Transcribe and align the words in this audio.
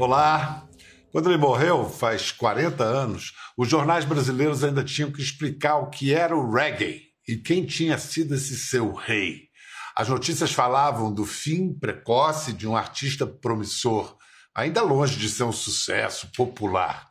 Olá! 0.00 0.66
Quando 1.12 1.28
ele 1.28 1.36
morreu, 1.36 1.86
faz 1.86 2.32
40 2.32 2.82
anos, 2.82 3.34
os 3.54 3.68
jornais 3.68 4.06
brasileiros 4.06 4.64
ainda 4.64 4.82
tinham 4.82 5.12
que 5.12 5.20
explicar 5.20 5.76
o 5.76 5.90
que 5.90 6.14
era 6.14 6.34
o 6.34 6.50
reggae 6.50 7.02
e 7.28 7.36
quem 7.36 7.66
tinha 7.66 7.98
sido 7.98 8.34
esse 8.34 8.56
seu 8.56 8.94
rei. 8.94 9.50
As 9.94 10.08
notícias 10.08 10.52
falavam 10.52 11.12
do 11.12 11.26
fim 11.26 11.78
precoce 11.78 12.54
de 12.54 12.66
um 12.66 12.74
artista 12.74 13.26
promissor, 13.26 14.16
ainda 14.54 14.80
longe 14.80 15.18
de 15.18 15.28
ser 15.28 15.44
um 15.44 15.52
sucesso 15.52 16.32
popular. 16.34 17.06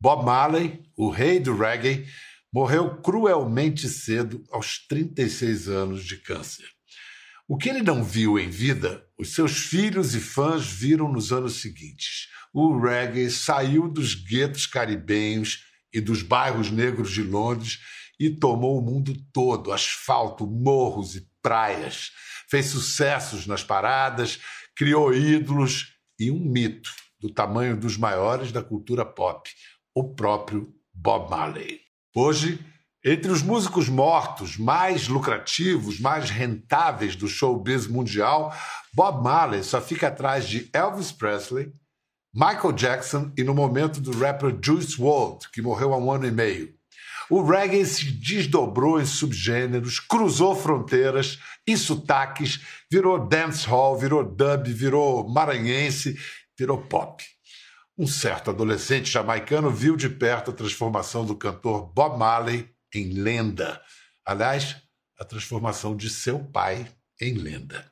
Bob 0.00 0.24
Marley, 0.24 0.80
o 0.96 1.10
rei 1.10 1.38
do 1.38 1.54
reggae, 1.54 2.06
morreu 2.50 2.96
cruelmente 3.02 3.90
cedo, 3.90 4.42
aos 4.50 4.78
36 4.88 5.68
anos 5.68 6.02
de 6.02 6.16
câncer. 6.16 6.64
O 7.52 7.58
que 7.58 7.68
ele 7.68 7.82
não 7.82 8.02
viu 8.02 8.38
em 8.38 8.48
vida, 8.48 9.06
os 9.18 9.34
seus 9.34 9.58
filhos 9.66 10.14
e 10.14 10.20
fãs 10.20 10.64
viram 10.64 11.12
nos 11.12 11.34
anos 11.34 11.60
seguintes. 11.60 12.28
O 12.50 12.80
reggae 12.80 13.30
saiu 13.30 13.90
dos 13.90 14.14
guetos 14.14 14.66
caribenhos 14.66 15.62
e 15.92 16.00
dos 16.00 16.22
bairros 16.22 16.70
negros 16.70 17.10
de 17.10 17.22
Londres 17.22 17.78
e 18.18 18.30
tomou 18.30 18.78
o 18.78 18.80
mundo 18.80 19.14
todo 19.34 19.70
asfalto, 19.70 20.46
morros 20.46 21.14
e 21.14 21.28
praias. 21.42 22.12
Fez 22.48 22.68
sucessos 22.68 23.46
nas 23.46 23.62
paradas, 23.62 24.40
criou 24.74 25.12
ídolos 25.12 25.92
e 26.18 26.30
um 26.30 26.40
mito 26.40 26.88
do 27.20 27.28
tamanho 27.28 27.76
dos 27.76 27.98
maiores 27.98 28.50
da 28.50 28.62
cultura 28.62 29.04
pop, 29.04 29.50
o 29.94 30.14
próprio 30.14 30.74
Bob 30.90 31.28
Marley. 31.28 31.82
Hoje, 32.16 32.58
entre 33.04 33.32
os 33.32 33.42
músicos 33.42 33.88
mortos 33.88 34.56
mais 34.56 35.08
lucrativos, 35.08 35.98
mais 35.98 36.30
rentáveis 36.30 37.16
do 37.16 37.26
showbiz 37.26 37.86
mundial, 37.86 38.54
Bob 38.94 39.24
Marley 39.24 39.64
só 39.64 39.80
fica 39.80 40.08
atrás 40.08 40.48
de 40.48 40.70
Elvis 40.72 41.10
Presley, 41.10 41.72
Michael 42.32 42.72
Jackson 42.72 43.32
e, 43.36 43.42
no 43.42 43.54
momento, 43.54 44.00
do 44.00 44.16
rapper 44.18 44.56
Juice 44.62 45.00
WRLD, 45.00 45.48
que 45.52 45.60
morreu 45.60 45.92
há 45.92 45.98
um 45.98 46.10
ano 46.10 46.26
e 46.26 46.30
meio. 46.30 46.72
O 47.28 47.42
reggae 47.42 47.84
se 47.84 48.10
desdobrou 48.10 49.00
em 49.00 49.04
subgêneros, 49.04 49.98
cruzou 49.98 50.54
fronteiras 50.54 51.38
e 51.66 51.76
sotaques, 51.76 52.60
virou 52.90 53.26
dancehall, 53.26 53.98
virou 53.98 54.24
dub, 54.24 54.68
virou 54.68 55.28
maranhense, 55.28 56.16
virou 56.58 56.78
pop. 56.78 57.24
Um 57.98 58.06
certo 58.06 58.50
adolescente 58.50 59.10
jamaicano 59.10 59.70
viu 59.70 59.96
de 59.96 60.08
perto 60.08 60.50
a 60.50 60.54
transformação 60.54 61.24
do 61.24 61.36
cantor 61.36 61.92
Bob 61.92 62.18
Marley 62.18 62.68
em 62.94 63.12
lenda. 63.12 63.80
Aliás, 64.24 64.76
a 65.18 65.24
transformação 65.24 65.96
de 65.96 66.10
seu 66.10 66.38
pai 66.38 66.86
em 67.20 67.34
lenda. 67.34 67.90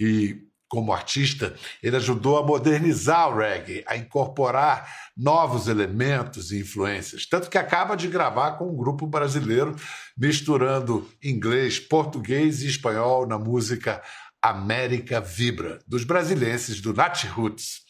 E, 0.00 0.36
como 0.68 0.92
artista, 0.92 1.54
ele 1.82 1.96
ajudou 1.96 2.38
a 2.38 2.42
modernizar 2.42 3.28
o 3.28 3.38
reggae, 3.38 3.84
a 3.86 3.96
incorporar 3.96 4.88
novos 5.16 5.68
elementos 5.68 6.50
e 6.50 6.60
influências. 6.60 7.26
Tanto 7.26 7.48
que 7.48 7.58
acaba 7.58 7.96
de 7.96 8.08
gravar 8.08 8.52
com 8.52 8.70
um 8.70 8.76
grupo 8.76 9.06
brasileiro, 9.06 9.76
misturando 10.16 11.08
inglês, 11.22 11.78
português 11.78 12.62
e 12.62 12.66
espanhol 12.66 13.26
na 13.26 13.38
música 13.38 14.02
América 14.42 15.20
Vibra, 15.20 15.78
dos 15.86 16.04
brasileiros 16.04 16.80
do 16.80 16.92
Nat 16.92 17.24
Roots. 17.24 17.82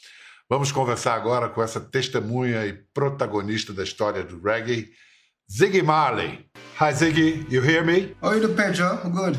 Vamos 0.49 0.71
conversar 0.71 1.15
agora 1.15 1.49
com 1.49 1.63
essa 1.63 1.81
testemunha 1.81 2.67
e 2.67 2.75
protagonista 2.93 3.73
da 3.73 3.83
história 3.83 4.23
do 4.23 4.41
reggae, 4.41 4.93
Ziggy 5.51 5.85
Marley. 5.85 6.47
Hi, 6.77 6.93
Ziggy. 6.93 7.49
You 7.51 7.61
hear 7.61 7.85
me? 7.85 8.15
How 8.21 8.29
are 8.29 8.37
you, 8.39 8.49
Pedro? 8.49 8.99
I'm 9.05 9.13
good. 9.13 9.37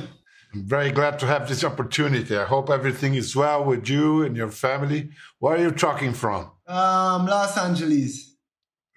I'm 0.54 0.64
very 0.64 0.92
glad 0.92 1.20
to 1.20 1.26
have 1.26 1.50
this 1.50 1.64
opportunity. 1.64 2.38
I 2.38 2.46
hope 2.46 2.70
everything 2.70 3.16
is 3.16 3.36
well 3.36 3.66
with 3.66 3.90
you 3.90 4.24
and 4.24 4.38
your 4.38 4.52
family. 4.52 5.10
Where 5.40 5.56
are 5.56 5.62
you 5.62 5.72
talking 5.72 6.14
from? 6.14 6.52
Um, 6.68 7.26
Los 7.26 7.58
Angeles. 7.58 8.36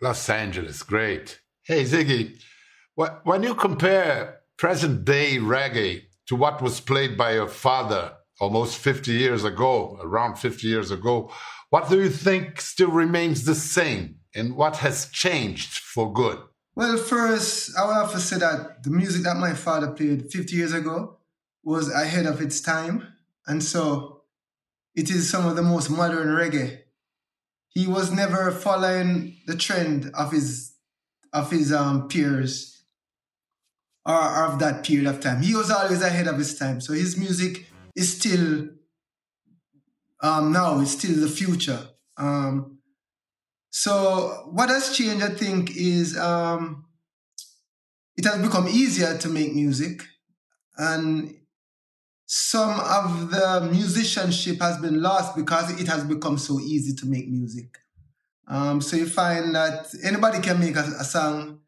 Los 0.01 0.29
Angeles. 0.29 0.83
Great. 0.83 1.41
Hey, 1.65 1.85
Ziggy, 1.85 2.41
when 3.25 3.43
you 3.43 3.55
compare 3.55 4.41
present 4.57 5.05
day 5.05 5.39
reggae 5.39 6.03
to 6.27 6.37
what 6.37 6.63
was 6.63 6.79
played 6.79 7.17
by 7.17 7.33
your 7.33 7.49
father 7.49 8.13
almost 8.39 8.79
50 8.79 9.13
years 9.13 9.45
ago, 9.45 9.99
around 10.03 10.37
50 10.37 10.67
years 10.69 10.91
ago, 10.91 11.33
what 11.71 11.89
do 11.89 12.01
you 12.01 12.11
think 12.11 12.61
still 12.61 12.91
remains 12.91 13.45
the 13.45 13.55
same 13.55 14.17
and 14.35 14.55
what 14.55 14.77
has 14.77 15.09
changed 15.11 15.79
for 15.79 16.13
good? 16.13 16.39
Well, 16.79 16.97
first, 16.97 17.77
I 17.77 17.85
would 17.85 17.95
have 17.95 18.13
to 18.13 18.21
say 18.21 18.39
that 18.39 18.85
the 18.85 18.91
music 18.91 19.25
that 19.25 19.37
my 19.37 19.53
father 19.53 19.91
played 19.91 20.31
50 20.31 20.55
years 20.55 20.73
ago 20.73 21.19
was 21.65 21.91
ahead 21.91 22.25
of 22.25 22.41
its 22.41 22.61
time. 22.61 23.05
And 23.49 23.65
so 23.65 24.23
it 24.95 25.11
is 25.11 25.29
some 25.29 25.45
of 25.45 25.57
the 25.57 25.63
most 25.63 25.91
modern 25.91 26.29
reggae. 26.29 26.83
He 27.71 27.89
was 27.89 28.13
never 28.13 28.53
following 28.53 29.39
the 29.49 29.57
trend 29.57 30.13
of 30.15 30.31
his 30.31 30.77
of 31.33 31.51
his 31.51 31.73
um, 31.73 32.07
peers 32.07 32.85
or, 34.07 34.45
of 34.45 34.61
that 34.61 34.85
period 34.85 35.09
of 35.09 35.19
time. 35.19 35.43
He 35.43 35.57
was 35.57 35.73
always 35.73 36.01
ahead 36.01 36.29
of 36.29 36.39
his 36.39 36.57
time. 36.57 36.81
So 36.81 36.93
his 36.93 37.17
music 37.19 37.67
is 37.97 38.17
still 38.17 38.69
um, 40.21 40.53
now, 40.53 40.79
it's 40.79 40.93
still 40.93 41.21
the 41.21 41.29
future. 41.29 41.89
Um, 42.17 42.78
so 43.79 44.49
what 44.51 44.71
has 44.71 44.97
changed, 44.97 45.25
I 45.25 45.29
think, 45.29 45.77
is 45.77 46.19
um, 46.19 46.85
it 48.17 48.25
has 48.25 48.43
become 48.43 48.67
easier 48.67 49.17
to 49.17 49.29
make 49.29 49.55
music, 49.55 50.03
and 50.77 51.33
some 52.27 52.81
of 52.81 53.31
the 53.31 53.69
musicianship 53.71 54.61
has 54.61 54.79
been 54.79 55.01
lost 55.01 55.37
because 55.37 55.81
it 55.81 55.87
has 55.87 56.03
become 56.03 56.39
so 56.39 56.59
easy 56.59 56.93
to 56.97 57.07
make 57.07 57.29
music. 57.29 57.79
Um, 58.49 58.81
so 58.81 58.97
you 58.97 59.07
find 59.07 59.55
that 59.55 59.87
anybody 60.03 60.41
can 60.41 60.59
make 60.59 60.75
a, 60.75 60.81
a 60.81 61.05
song 61.05 61.61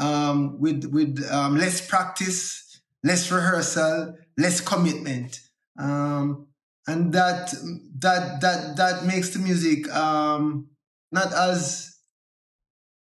um, 0.00 0.58
with 0.58 0.86
with 0.86 1.24
um, 1.30 1.56
less 1.56 1.80
practice, 1.86 2.80
less 3.04 3.30
rehearsal, 3.30 4.16
less 4.36 4.60
commitment, 4.60 5.38
um, 5.78 6.48
and 6.88 7.12
that 7.12 7.54
that 8.00 8.40
that 8.40 8.76
that 8.76 9.04
makes 9.04 9.28
the 9.28 9.38
music 9.38 9.88
um, 9.94 10.66
not 11.12 11.32
as 11.32 11.92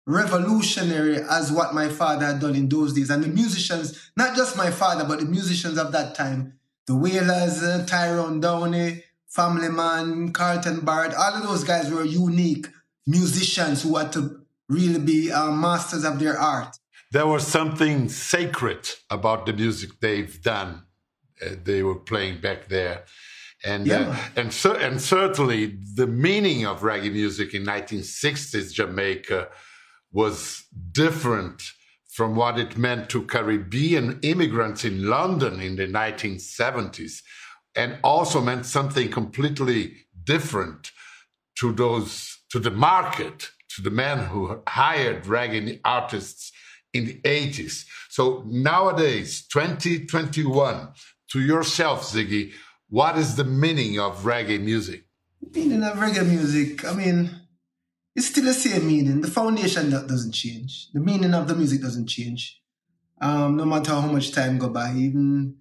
revolutionary 0.06 1.18
as 1.30 1.52
what 1.52 1.74
my 1.74 1.90
father 1.90 2.26
had 2.26 2.40
done 2.40 2.56
in 2.56 2.70
those 2.70 2.94
days. 2.94 3.10
And 3.10 3.24
the 3.24 3.28
musicians, 3.28 4.12
not 4.16 4.36
just 4.36 4.56
my 4.56 4.70
father, 4.70 5.04
but 5.04 5.20
the 5.20 5.26
musicians 5.26 5.78
of 5.78 5.92
that 5.94 6.14
time, 6.16 6.60
the 6.86 6.96
Wailers, 6.96 7.64
uh, 7.64 7.86
Tyrone 7.88 8.40
Downey, 8.40 9.04
Family 9.28 9.70
Man, 9.70 10.32
Carlton 10.32 10.82
Barrett, 10.82 11.16
all 11.16 11.34
of 11.34 11.44
those 11.44 11.64
guys 11.64 11.90
were 11.90 12.04
unique 12.06 12.68
musicians 13.08 13.84
who 13.84 13.96
had 13.98 14.14
to 14.14 14.42
really 14.70 15.00
be 15.00 15.32
uh, 15.32 15.52
masters 15.52 16.04
of 16.04 16.20
their 16.20 16.38
art. 16.38 16.78
There 17.12 17.28
was 17.28 17.48
something 17.48 18.10
sacred 18.10 18.90
about 19.10 19.46
the 19.46 19.54
music 19.54 20.00
they've 20.00 20.42
done. 20.42 20.84
Uh, 21.42 21.56
they 21.64 21.82
were 21.82 21.96
playing 21.96 22.42
back 22.42 22.68
there 22.68 23.06
and 23.66 23.88
yeah. 23.88 24.10
uh, 24.10 24.42
and 24.42 24.54
cer- 24.54 24.78
and 24.78 25.02
certainly 25.02 25.78
the 25.96 26.08
meaning 26.08 26.66
of 26.66 26.82
reggae 26.82 27.12
music 27.12 27.54
in 27.54 27.64
1960s 27.66 28.72
Jamaica 28.72 29.50
was 30.12 30.64
different 30.92 31.62
from 32.08 32.36
what 32.36 32.58
it 32.58 32.78
meant 32.78 33.10
to 33.10 33.24
Caribbean 33.24 34.20
immigrants 34.22 34.86
in 34.86 35.10
London 35.10 35.60
in 35.60 35.76
the 35.76 35.86
1970s, 35.86 37.22
and 37.76 37.98
also 38.04 38.40
meant 38.40 38.66
something 38.66 39.12
completely 39.12 39.98
different 40.24 40.92
to 41.60 41.74
those 41.74 42.38
to 42.52 42.60
the 42.60 42.72
market, 42.72 43.50
to 43.76 43.82
the 43.82 43.90
men 43.90 44.20
who 44.20 44.62
hired 44.68 45.26
reggae 45.26 45.82
artists 45.84 46.54
in 46.94 47.06
the 47.06 47.20
80s. 47.22 47.86
So 48.10 48.44
nowadays, 48.46 49.46
2021, 49.52 50.94
to 51.32 51.42
yourself, 51.42 52.04
Ziggy, 52.04 52.54
what 52.96 53.18
is 53.18 53.36
the 53.36 53.44
meaning 53.44 54.00
of 54.00 54.20
reggae 54.20 54.58
music? 54.58 55.04
Meaning 55.54 55.84
of 55.84 55.98
reggae 55.98 56.26
music, 56.26 56.86
I 56.86 56.94
mean, 56.94 57.30
it's 58.16 58.28
still 58.28 58.46
the 58.46 58.54
same 58.54 58.88
meaning. 58.88 59.20
The 59.20 59.30
foundation 59.30 59.90
doesn't 59.90 60.32
change. 60.32 60.88
The 60.94 61.02
meaning 61.02 61.34
of 61.34 61.50
the 61.50 61.56
music 61.56 61.82
doesn't 61.82 62.08
change. 62.08 62.62
Um, 63.20 63.58
no 63.58 63.66
matter 63.66 63.92
how 63.92 64.08
much 64.08 64.32
time 64.32 64.58
go 64.58 64.70
by, 64.70 64.94
even 64.96 65.58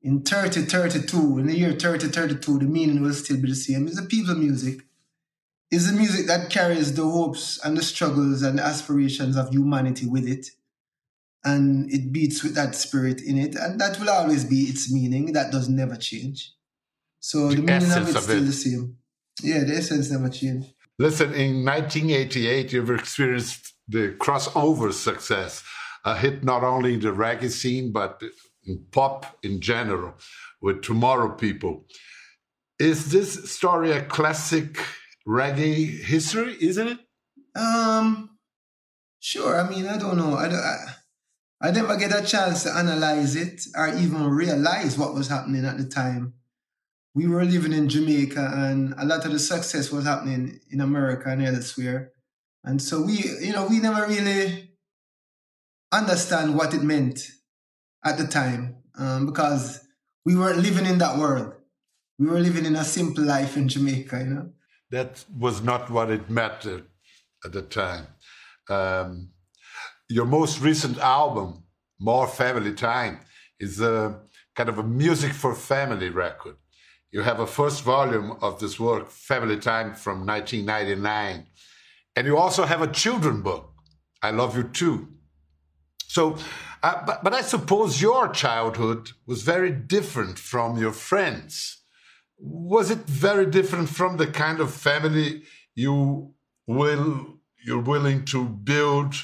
in 0.00 0.22
3032, 0.22 1.38
in 1.40 1.46
the 1.48 1.58
year 1.58 1.72
3032, 1.72 2.60
the 2.60 2.66
meaning 2.66 3.02
will 3.02 3.14
still 3.14 3.40
be 3.42 3.48
the 3.48 3.56
same. 3.56 3.88
It's 3.88 4.00
the 4.00 4.06
people 4.06 4.36
music. 4.36 4.82
It's 5.72 5.90
the 5.90 5.98
music 5.98 6.28
that 6.28 6.50
carries 6.50 6.94
the 6.94 7.02
hopes 7.02 7.58
and 7.64 7.76
the 7.76 7.82
struggles 7.82 8.42
and 8.42 8.60
the 8.60 8.64
aspirations 8.64 9.36
of 9.36 9.50
humanity 9.50 10.06
with 10.06 10.28
it. 10.28 10.50
And 11.42 11.92
it 11.92 12.12
beats 12.12 12.44
with 12.44 12.54
that 12.54 12.76
spirit 12.76 13.20
in 13.20 13.38
it. 13.38 13.56
And 13.56 13.80
that 13.80 13.98
will 13.98 14.10
always 14.10 14.44
be 14.44 14.60
its 14.70 14.92
meaning. 14.92 15.32
That 15.32 15.50
does 15.50 15.68
never 15.68 15.96
change. 15.96 16.52
So 17.26 17.48
the, 17.48 17.56
the 17.56 17.62
meaning 17.62 17.90
of 17.90 18.08
it's 18.08 18.22
still 18.22 18.38
it. 18.38 18.46
the 18.46 18.52
same. 18.52 18.98
Yeah, 19.42 19.64
the 19.64 19.74
essence 19.74 20.12
never 20.12 20.28
changed. 20.28 20.68
Listen, 20.96 21.34
in 21.34 21.64
1988, 21.64 22.72
you've 22.72 22.90
experienced 22.90 23.74
the 23.88 24.14
crossover 24.16 24.92
success, 24.92 25.64
a 26.04 26.16
hit 26.16 26.44
not 26.44 26.62
only 26.62 26.94
in 26.94 27.00
the 27.00 27.08
reggae 27.08 27.50
scene, 27.50 27.90
but 27.90 28.22
in 28.64 28.86
pop 28.92 29.38
in 29.42 29.60
general 29.60 30.14
with 30.62 30.82
Tomorrow 30.82 31.30
People. 31.34 31.86
Is 32.78 33.10
this 33.10 33.50
story 33.50 33.90
a 33.90 34.04
classic 34.04 34.78
reggae 35.26 36.04
history, 36.04 36.56
isn't 36.60 36.86
it? 36.86 36.98
Um, 37.56 38.38
sure. 39.18 39.60
I 39.60 39.68
mean, 39.68 39.88
I 39.88 39.98
don't 39.98 40.16
know. 40.16 40.34
I, 40.34 40.46
I, 40.46 40.76
I 41.60 41.70
never 41.72 41.96
get 41.96 42.16
a 42.16 42.24
chance 42.24 42.62
to 42.62 42.72
analyze 42.72 43.34
it 43.34 43.62
or 43.74 43.88
even 43.88 44.28
realize 44.28 44.96
what 44.96 45.12
was 45.12 45.26
happening 45.26 45.64
at 45.64 45.76
the 45.76 45.88
time. 45.88 46.35
We 47.16 47.26
were 47.26 47.46
living 47.46 47.72
in 47.72 47.88
Jamaica, 47.88 48.52
and 48.54 48.92
a 48.98 49.06
lot 49.06 49.24
of 49.24 49.32
the 49.32 49.38
success 49.38 49.90
was 49.90 50.04
happening 50.04 50.60
in 50.70 50.82
America 50.82 51.30
and 51.30 51.42
elsewhere. 51.42 52.12
And 52.62 52.82
so 52.82 53.00
we, 53.00 53.14
you 53.40 53.54
know, 53.54 53.66
we 53.66 53.80
never 53.80 54.06
really 54.06 54.72
understand 55.90 56.54
what 56.54 56.74
it 56.74 56.82
meant 56.82 57.26
at 58.04 58.18
the 58.18 58.26
time 58.26 58.82
um, 58.98 59.24
because 59.24 59.80
we 60.26 60.36
weren't 60.36 60.58
living 60.58 60.84
in 60.84 60.98
that 60.98 61.16
world. 61.16 61.54
We 62.18 62.26
were 62.26 62.38
living 62.38 62.66
in 62.66 62.76
a 62.76 62.84
simple 62.84 63.24
life 63.24 63.56
in 63.56 63.68
Jamaica, 63.68 64.18
you 64.18 64.34
know. 64.34 64.50
That 64.90 65.24
was 65.38 65.62
not 65.62 65.88
what 65.88 66.10
it 66.10 66.28
meant 66.28 66.66
at 66.66 67.52
the 67.52 67.62
time. 67.62 68.08
Um, 68.68 69.30
your 70.10 70.26
most 70.26 70.60
recent 70.60 70.98
album, 70.98 71.64
More 71.98 72.28
Family 72.28 72.74
Time, 72.74 73.20
is 73.58 73.80
a 73.80 74.20
kind 74.54 74.68
of 74.68 74.76
a 74.76 74.82
music 74.82 75.32
for 75.32 75.54
family 75.54 76.10
record. 76.10 76.56
You 77.16 77.22
have 77.22 77.40
a 77.40 77.46
first 77.46 77.82
volume 77.82 78.36
of 78.42 78.60
this 78.60 78.78
work, 78.78 79.10
Family 79.10 79.56
Time, 79.56 79.94
from 79.94 80.26
1999. 80.26 81.46
And 82.14 82.26
you 82.26 82.36
also 82.36 82.66
have 82.66 82.82
a 82.82 82.92
children 82.92 83.40
book, 83.40 83.72
I 84.22 84.32
Love 84.32 84.54
You 84.54 84.64
Too. 84.64 85.08
So, 86.08 86.36
uh, 86.82 87.02
but, 87.06 87.24
but 87.24 87.32
I 87.32 87.40
suppose 87.40 88.02
your 88.02 88.28
childhood 88.28 89.12
was 89.26 89.40
very 89.40 89.70
different 89.70 90.38
from 90.38 90.76
your 90.76 90.92
friends. 90.92 91.78
Was 92.38 92.90
it 92.90 93.06
very 93.06 93.46
different 93.46 93.88
from 93.88 94.18
the 94.18 94.26
kind 94.26 94.60
of 94.60 94.74
family 94.74 95.44
you 95.74 96.34
will 96.66 97.38
you're 97.64 97.80
willing 97.80 98.26
to 98.26 98.44
build 98.44 99.14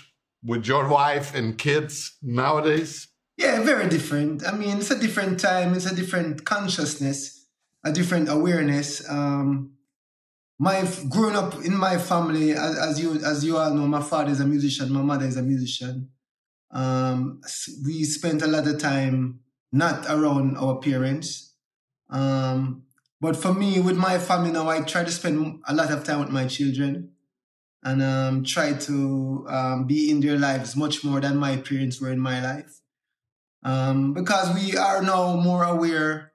with 0.43 0.65
your 0.65 0.89
wife 0.89 1.35
and 1.35 1.59
kids 1.59 2.17
nowadays? 2.23 3.09
Yeah, 3.37 3.63
very 3.63 3.91
different. 3.91 4.47
I 4.47 4.53
mean, 4.53 4.79
it's 4.79 4.91
a 4.91 4.99
different 4.99 5.41
time. 5.41 5.75
It's 5.75 5.85
a 5.85 5.95
different 5.95 6.47
consciousness, 6.47 7.42
a 7.85 7.93
different 7.93 8.29
awareness. 8.29 9.09
Um, 9.09 9.73
my 10.59 10.89
growing 11.09 11.35
up 11.35 11.65
in 11.65 11.77
my 11.77 11.99
family, 11.99 12.53
as, 12.53 12.79
as, 12.79 13.01
you 13.01 13.15
as 13.25 13.45
you 13.45 13.57
all 13.57 13.75
know, 13.75 13.87
my 13.87 14.03
father 14.03 14.31
is 14.31 14.41
a 14.41 14.47
musician, 14.47 14.93
my 14.93 15.03
mother 15.03 15.27
is 15.27 15.37
a 15.37 15.43
musician. 15.43 16.11
Um, 16.71 17.41
we 17.85 18.05
spent 18.05 18.43
a 18.43 18.47
lot 18.47 18.67
of 18.67 18.79
time 18.79 19.41
not 19.73 20.07
around 20.09 20.57
our 20.57 20.77
parents. 20.77 21.55
Um, 22.11 22.85
but 23.21 23.37
for 23.37 23.55
me, 23.55 23.81
with 23.81 23.97
my 23.97 24.19
family 24.19 24.53
now, 24.53 24.69
I 24.69 24.81
try 24.83 25.05
to 25.05 25.11
spend 25.11 25.61
a 25.67 25.75
lot 25.75 25.91
of 25.91 26.05
time 26.05 26.21
with 26.21 26.31
my 26.31 26.47
children 26.47 27.13
and 27.83 28.03
um, 28.03 28.45
try 28.45 28.75
to 28.75 29.47
um, 29.49 29.87
be 29.87 30.11
in 30.11 30.21
their 30.21 30.39
lives 30.39 30.77
much 30.77 31.05
more 31.05 31.21
than 31.21 31.37
my 31.37 31.57
parents 31.57 32.01
were 32.01 32.13
in 32.13 32.21
my 32.21 32.43
life. 32.43 32.81
Um, 33.65 34.13
because 34.13 34.55
we 34.55 34.77
are 34.77 35.03
now 35.03 35.37
more 35.37 35.65
aware 35.65 36.32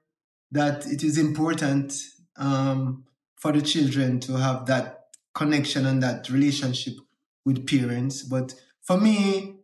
that 0.50 0.86
it 0.86 1.02
is 1.02 1.18
important 1.18 1.94
um, 2.36 3.04
for 3.36 3.52
the 3.52 3.62
children 3.62 4.20
to 4.20 4.38
have 4.38 4.66
that 4.66 5.06
connection 5.34 5.86
and 5.86 6.02
that 6.02 6.28
relationship 6.30 6.94
with 7.44 7.66
parents. 7.66 8.22
But 8.22 8.54
for 8.82 8.98
me, 8.98 9.56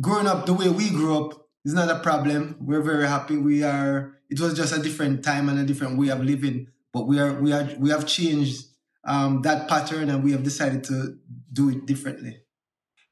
growing 0.00 0.26
up 0.26 0.46
the 0.46 0.54
way 0.54 0.68
we 0.68 0.90
grew 0.90 1.24
up 1.24 1.48
is 1.64 1.74
not 1.74 1.90
a 1.90 2.00
problem. 2.00 2.56
We're 2.60 2.82
very 2.82 3.06
happy. 3.06 3.36
We 3.36 3.62
are. 3.62 4.14
It 4.30 4.40
was 4.40 4.54
just 4.54 4.76
a 4.76 4.82
different 4.82 5.24
time 5.24 5.48
and 5.48 5.58
a 5.58 5.64
different 5.64 5.98
way 5.98 6.08
of 6.08 6.22
living. 6.22 6.68
But 6.92 7.06
we 7.06 7.18
are. 7.18 7.34
We 7.40 7.52
are. 7.52 7.68
We 7.78 7.90
have 7.90 8.06
changed 8.06 8.64
um, 9.04 9.42
that 9.42 9.68
pattern 9.68 10.10
and 10.10 10.22
we 10.22 10.32
have 10.32 10.42
decided 10.42 10.84
to 10.84 11.16
do 11.52 11.70
it 11.70 11.86
differently. 11.86 12.42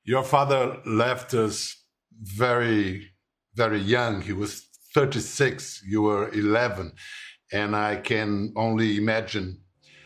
Your 0.05 0.23
father 0.23 0.79
left 0.85 1.35
us 1.35 1.83
very, 2.23 3.11
very 3.55 3.81
young. 3.81 4.21
He 4.21 4.33
was 4.33 4.66
36, 4.97 5.83
you 5.87 6.01
were 6.01 6.31
11. 6.31 6.91
And 7.53 7.77
I 7.77 7.97
can 7.97 8.55
only 8.57 8.97
imagine 8.97 9.61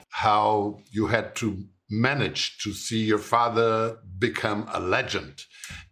how 0.08 0.80
you 0.90 1.06
had 1.06 1.36
to 1.36 1.62
manage 1.88 2.58
to 2.64 2.72
see 2.72 3.04
your 3.04 3.20
father 3.20 3.98
become 4.18 4.68
a 4.74 4.80
legend 4.80 5.44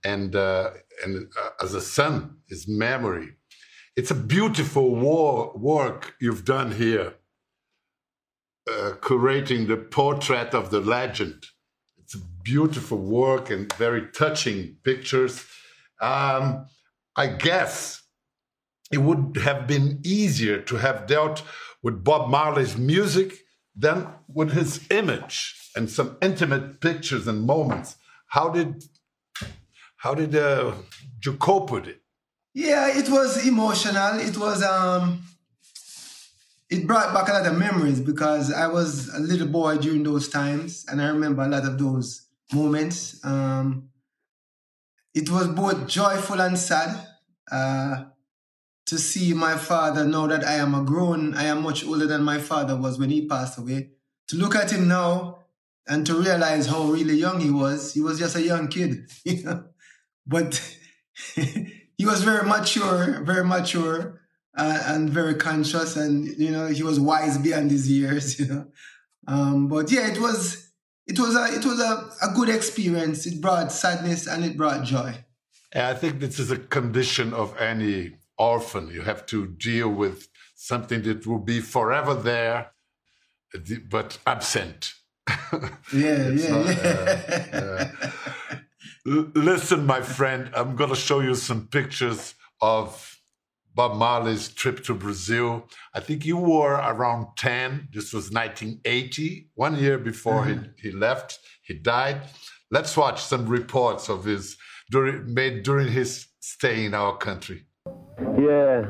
and, 0.05 0.35
uh, 0.35 0.71
and 1.05 1.29
uh, 1.41 1.65
as 1.65 1.75
a 1.75 1.81
son, 1.81 2.39
his 2.49 2.67
memory. 2.67 3.29
It's 3.97 4.11
a 4.11 4.17
beautiful 4.17 4.97
war, 4.97 5.53
work 5.55 6.15
you've 6.21 6.45
done 6.45 6.73
here 6.73 7.15
uh, 8.69 8.95
curating 9.01 9.69
the 9.69 9.77
portrait 9.77 10.55
of 10.55 10.71
the 10.71 10.81
legend. 10.81 11.47
It's 11.99 12.17
a 12.17 12.25
beautiful 12.43 12.99
work 12.99 13.49
and 13.51 13.73
very 13.75 14.09
touching 14.11 14.79
pictures. 14.83 15.47
Um, 16.01 16.67
I 17.15 17.29
guess 17.29 18.03
it 18.91 18.99
would 18.99 19.37
have 19.39 19.67
been 19.67 20.01
easier 20.05 20.61
to 20.63 20.77
have 20.77 21.07
dealt 21.07 21.43
with 21.83 22.03
Bob 22.05 22.31
Marley's 22.31 22.77
music 22.77 23.45
than 23.77 24.09
with 24.27 24.53
his 24.53 24.81
image 24.91 25.71
and 25.77 25.91
some 25.91 26.17
intimate 26.21 26.81
pictures 26.81 27.27
and 27.27 27.43
moments. 27.43 27.97
How 28.29 28.49
did 28.49 28.85
how 29.97 30.15
did 30.15 30.35
uh, 30.35 30.75
you 31.25 31.35
cope 31.35 31.71
with 31.71 31.87
it? 31.87 32.01
Yeah, 32.55 32.89
it 32.89 33.09
was 33.09 33.47
emotional. 33.47 34.19
It 34.21 34.37
was 34.37 34.63
um, 34.63 35.23
it 36.71 36.87
brought 36.87 37.15
back 37.15 37.29
a 37.29 37.33
lot 37.33 37.47
of 37.47 37.59
memories 37.59 38.01
because 38.01 38.53
I 38.53 38.69
was 38.69 39.09
a 39.15 39.21
little 39.21 39.49
boy 39.49 39.79
during 39.79 40.03
those 40.03 40.29
times, 40.29 40.85
and 40.89 41.01
I 41.01 41.09
remember 41.09 41.43
a 41.43 41.49
lot 41.49 41.65
of 41.65 41.79
those 41.79 42.27
moments. 42.53 43.25
Um, 43.25 43.91
it 45.15 45.31
was 45.31 45.49
both 45.49 45.87
joyful 45.87 46.41
and 46.41 46.59
sad 46.59 47.07
uh, 47.51 48.05
to 48.89 48.99
see 48.99 49.35
my 49.35 49.55
father 49.55 50.07
now 50.07 50.27
that 50.27 50.45
I 50.45 50.55
am 50.55 50.75
a 50.75 50.83
grown, 50.83 51.35
I 51.35 51.45
am 51.45 51.63
much 51.63 51.85
older 51.85 52.07
than 52.07 52.23
my 52.23 52.39
father 52.39 52.75
was 52.75 52.99
when 52.99 53.11
he 53.11 53.27
passed 53.27 53.59
away. 53.59 53.91
To 54.29 54.37
look 54.37 54.55
at 54.55 54.71
him 54.73 54.89
now 54.89 55.41
and 55.87 56.07
to 56.07 56.15
realize 56.15 56.67
how 56.67 56.85
really 56.85 57.15
young 57.15 57.39
he 57.41 57.51
was, 57.51 57.93
he 57.93 58.01
was 58.01 58.19
just 58.19 58.35
a 58.35 58.41
young 58.43 58.69
kid, 58.69 59.11
you 59.25 59.45
know. 59.45 59.65
But 60.27 60.61
he 61.35 62.07
was 62.07 62.23
very 62.23 62.49
mature, 62.49 63.23
very 63.25 63.45
mature 63.45 64.23
uh, 64.57 64.83
and 64.87 65.11
very 65.11 65.35
conscious, 65.35 65.97
and 65.97 66.27
you 66.39 66.51
know 66.51 66.67
he 66.69 66.83
was 66.83 66.99
wise 66.99 67.37
beyond 67.39 67.71
his 67.71 67.91
years. 67.91 68.39
You 68.41 68.47
know, 68.47 68.67
um, 69.27 69.69
but 69.69 69.91
yeah, 69.91 70.09
it 70.09 70.21
was 70.21 70.71
it 71.07 71.19
was 71.19 71.37
a 71.37 71.45
it 71.55 71.65
was 71.65 71.81
a, 71.81 72.11
a 72.23 72.35
good 72.35 72.49
experience. 72.49 73.27
It 73.27 73.41
brought 73.41 73.71
sadness 73.71 74.27
and 74.27 74.45
it 74.45 74.57
brought 74.57 74.85
joy. 74.85 75.15
I 75.75 75.95
think 75.95 76.21
this 76.21 76.39
is 76.39 76.51
a 76.51 76.59
condition 76.59 77.35
of 77.35 77.55
any 77.59 78.15
orphan. 78.39 78.89
You 78.89 79.03
have 79.03 79.27
to 79.27 79.47
deal 79.47 79.89
with 79.89 80.29
something 80.55 81.03
that 81.03 81.27
will 81.27 81.39
be 81.39 81.61
forever 81.61 82.15
there, 82.15 82.73
but 83.91 84.19
absent. 84.27 84.93
Yeah, 85.29 85.69
yeah, 85.93 86.49
not, 86.49 86.67
yeah. 86.67 87.91
Uh, 89.07 89.25
listen, 89.35 89.87
my 89.87 90.01
friend, 90.01 90.51
I'm 90.55 90.77
going 90.77 90.91
to 90.91 90.97
show 90.97 91.21
you 91.21 91.35
some 91.35 91.67
pictures 91.69 92.35
of 92.61 93.19
Bob 93.75 93.97
Marley's 93.97 94.49
trip 94.49 94.83
to 94.85 94.95
Brazil. 94.95 95.69
I 95.95 96.01
think 96.01 96.27
you 96.27 96.37
were 96.37 96.75
around 96.75 97.29
10. 97.37 97.89
This 97.93 98.13
was 98.13 98.31
1980, 98.31 99.51
one 99.55 99.77
year 99.77 99.99
before 99.99 100.45
mm-hmm. 100.45 100.65
he, 100.77 100.89
he 100.89 100.91
left. 100.91 101.39
He 101.63 101.75
died. 101.75 102.23
Let's 102.71 102.97
watch 102.97 103.23
some 103.23 103.47
reports 103.47 104.09
of 104.09 104.25
his 104.25 104.57
during, 104.91 105.33
made 105.33 105.63
during 105.63 105.93
his 105.93 106.27
stay 106.41 106.85
in 106.85 106.95
our 106.95 107.17
country. 107.17 107.68
Yeah, 108.37 108.85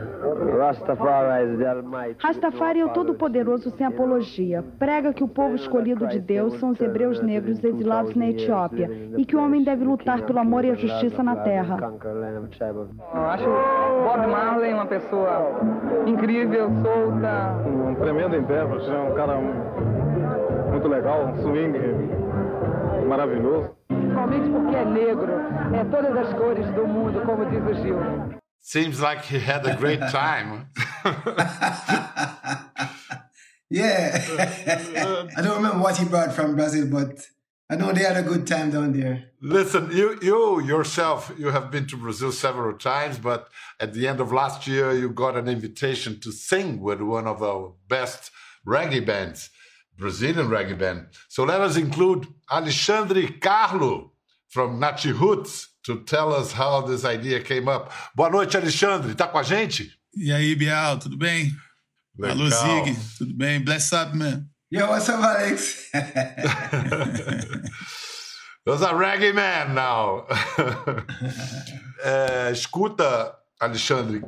Rastafari 2.18 2.80
é 2.80 2.84
o 2.84 2.88
Todo-Poderoso 2.88 3.70
sem 3.76 3.86
apologia. 3.86 4.64
Prega 4.78 5.12
que 5.12 5.22
o 5.22 5.28
povo 5.28 5.54
escolhido 5.54 6.06
de 6.06 6.18
Deus 6.18 6.58
são 6.58 6.70
os 6.70 6.80
hebreus 6.80 7.20
negros 7.20 7.62
exilados 7.62 8.14
na 8.14 8.30
Etiópia 8.30 8.90
e 9.18 9.26
que 9.26 9.36
o 9.36 9.42
homem 9.42 9.62
deve 9.62 9.84
lutar 9.84 10.22
pelo 10.22 10.38
amor 10.38 10.64
e 10.64 10.70
a 10.70 10.74
justiça 10.74 11.22
na 11.22 11.36
terra. 11.36 11.76
Eu 13.14 13.20
acho 13.26 13.44
Bob 13.44 14.26
Marley 14.26 14.72
uma 14.72 14.86
pessoa 14.86 15.60
incrível, 16.06 16.70
solta. 16.82 17.54
Um 17.66 17.94
tremendo 17.96 18.34
intérprete, 18.34 18.90
é 18.90 18.98
um 18.98 19.14
cara 19.14 19.38
muito 20.70 20.88
legal, 20.88 21.26
um 21.26 21.36
swing 21.36 21.78
maravilhoso. 23.06 23.76
Principalmente 23.88 24.48
porque 24.48 24.74
é 24.74 24.84
negro, 24.86 25.32
é 25.74 25.84
todas 25.84 26.16
as 26.16 26.32
cores 26.32 26.66
do 26.70 26.86
mundo, 26.86 27.20
como 27.26 27.44
diz 27.44 27.62
o 27.66 27.74
Gil. 27.74 27.96
Seems 28.60 29.00
like 29.00 29.24
he 29.24 29.38
had 29.38 29.66
a 29.66 29.76
great 29.76 30.00
time. 30.10 30.68
yeah. 33.70 34.24
I 35.36 35.42
don't 35.42 35.56
remember 35.56 35.78
what 35.78 35.96
he 35.96 36.04
brought 36.04 36.32
from 36.34 36.54
Brazil, 36.54 36.86
but 36.90 37.26
I 37.70 37.76
know 37.76 37.92
they 37.92 38.02
had 38.02 38.16
a 38.16 38.22
good 38.22 38.46
time 38.46 38.70
down 38.70 38.92
there. 38.92 39.24
Listen, 39.42 39.90
you 39.92 40.18
you 40.22 40.62
yourself, 40.62 41.30
you 41.38 41.48
have 41.48 41.70
been 41.70 41.86
to 41.88 41.96
Brazil 41.96 42.32
several 42.32 42.78
times, 42.78 43.18
but 43.18 43.48
at 43.78 43.92
the 43.92 44.08
end 44.08 44.20
of 44.20 44.32
last 44.32 44.66
year, 44.66 44.92
you 44.92 45.10
got 45.10 45.36
an 45.36 45.48
invitation 45.48 46.18
to 46.20 46.32
sing 46.32 46.80
with 46.80 47.00
one 47.02 47.26
of 47.26 47.42
our 47.42 47.74
best 47.88 48.30
reggae 48.66 49.04
bands, 49.04 49.50
Brazilian 49.98 50.48
reggae 50.48 50.78
band. 50.78 51.08
So 51.28 51.44
let 51.44 51.60
us 51.60 51.76
include 51.76 52.26
Alexandre 52.50 53.28
Carlo 53.40 54.12
from 54.48 54.80
Nachi 54.80 55.12
Roots 55.18 55.68
to 55.88 55.96
tell 56.04 56.34
us 56.34 56.52
how 56.52 56.82
this 56.82 57.04
idea 57.06 57.40
came 57.40 57.66
up. 57.66 57.90
Boa 58.14 58.28
noite, 58.28 58.58
Alexandre. 58.58 59.14
Tá 59.14 59.26
com 59.26 59.38
a 59.38 59.42
gente? 59.42 59.90
E 60.14 60.30
aí, 60.30 60.54
Bial, 60.54 60.98
tudo 60.98 61.16
bem? 61.16 61.50
Legal. 62.18 62.36
Alô, 62.36 62.50
Zig, 62.50 62.94
tudo 63.16 63.34
bem? 63.34 63.58
Bless 63.58 63.94
up, 63.94 64.14
man. 64.14 64.46
Yo, 64.70 64.86
what's 64.86 65.08
up, 65.08 65.24
Alex? 65.24 65.90
There's 68.66 68.82
a 68.82 68.92
reggae 68.92 69.32
man 69.32 69.72
now. 69.72 70.26
é, 72.04 72.50
escuta, 72.52 73.34
Alexandre, 73.58 74.22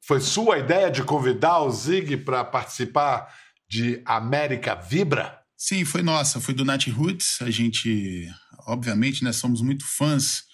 foi 0.00 0.18
sua 0.18 0.60
ideia 0.60 0.90
de 0.90 1.02
convidar 1.02 1.60
o 1.60 1.70
Zig 1.70 2.16
para 2.18 2.42
participar 2.42 3.30
de 3.68 4.00
América 4.06 4.74
Vibra? 4.74 5.38
Sim, 5.58 5.84
foi 5.84 6.00
nossa, 6.00 6.40
foi 6.40 6.54
do 6.54 6.64
Nat 6.64 6.86
Roots. 6.86 7.42
A 7.42 7.50
gente, 7.50 8.26
obviamente, 8.66 9.22
né, 9.22 9.30
somos 9.30 9.60
muito 9.60 9.84
fãs 9.84 10.50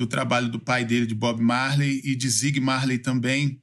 do 0.00 0.06
trabalho 0.06 0.48
do 0.48 0.58
pai 0.58 0.82
dele, 0.82 1.04
de 1.04 1.14
Bob 1.14 1.42
Marley, 1.42 2.00
e 2.02 2.16
de 2.16 2.26
Zig 2.26 2.58
Marley 2.58 2.98
também 2.98 3.60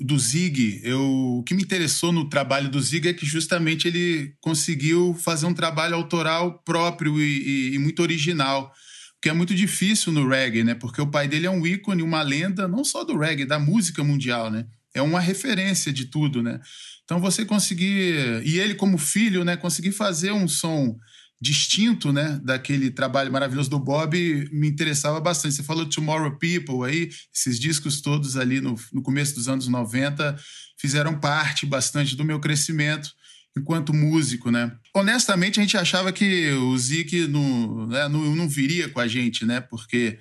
do 0.00 0.18
Zig, 0.18 0.80
eu, 0.82 1.00
o 1.38 1.42
que 1.44 1.54
me 1.54 1.62
interessou 1.62 2.10
no 2.10 2.28
trabalho 2.28 2.68
do 2.68 2.80
Zig 2.80 3.06
é 3.06 3.12
que 3.12 3.26
justamente 3.26 3.86
ele 3.86 4.34
conseguiu 4.40 5.14
fazer 5.14 5.46
um 5.46 5.54
trabalho 5.54 5.94
autoral 5.94 6.62
próprio 6.64 7.20
e, 7.20 7.72
e, 7.72 7.74
e 7.74 7.78
muito 7.78 8.00
original, 8.00 8.72
que 9.22 9.28
é 9.28 9.32
muito 9.32 9.54
difícil 9.54 10.12
no 10.12 10.26
reggae, 10.26 10.64
né? 10.64 10.74
Porque 10.74 11.00
o 11.00 11.06
pai 11.06 11.28
dele 11.28 11.46
é 11.46 11.50
um 11.50 11.64
ícone, 11.64 12.02
uma 12.02 12.22
lenda, 12.22 12.66
não 12.66 12.82
só 12.82 13.04
do 13.04 13.16
reggae, 13.16 13.44
da 13.44 13.58
música 13.58 14.02
mundial, 14.02 14.50
né? 14.50 14.66
É 14.92 15.02
uma 15.02 15.20
referência 15.20 15.92
de 15.92 16.06
tudo, 16.06 16.42
né? 16.42 16.58
Então 17.04 17.20
você 17.20 17.44
conseguir 17.44 18.42
e 18.44 18.58
ele 18.58 18.74
como 18.74 18.98
filho, 18.98 19.44
né, 19.44 19.56
conseguir 19.56 19.92
fazer 19.92 20.32
um 20.32 20.48
som 20.48 20.98
distinto, 21.44 22.10
né, 22.10 22.40
daquele 22.42 22.90
trabalho 22.90 23.30
maravilhoso 23.30 23.68
do 23.68 23.78
Bob, 23.78 24.48
me 24.50 24.66
interessava 24.66 25.20
bastante. 25.20 25.54
Você 25.54 25.62
falou 25.62 25.84
Tomorrow 25.84 26.38
People 26.38 26.88
aí, 26.88 27.10
esses 27.34 27.60
discos 27.60 28.00
todos 28.00 28.38
ali 28.38 28.62
no, 28.62 28.74
no 28.90 29.02
começo 29.02 29.34
dos 29.34 29.46
anos 29.46 29.68
90 29.68 30.38
fizeram 30.80 31.20
parte 31.20 31.66
bastante 31.66 32.16
do 32.16 32.24
meu 32.24 32.40
crescimento 32.40 33.10
enquanto 33.56 33.92
músico, 33.92 34.50
né? 34.50 34.72
Honestamente, 34.94 35.60
a 35.60 35.62
gente 35.62 35.76
achava 35.76 36.10
que 36.12 36.50
o 36.52 36.76
Zik 36.78 37.26
não, 37.26 37.86
né, 37.88 38.08
não, 38.08 38.34
não 38.34 38.48
viria 38.48 38.88
com 38.88 38.98
a 38.98 39.06
gente, 39.06 39.44
né? 39.44 39.60
Porque 39.60 40.18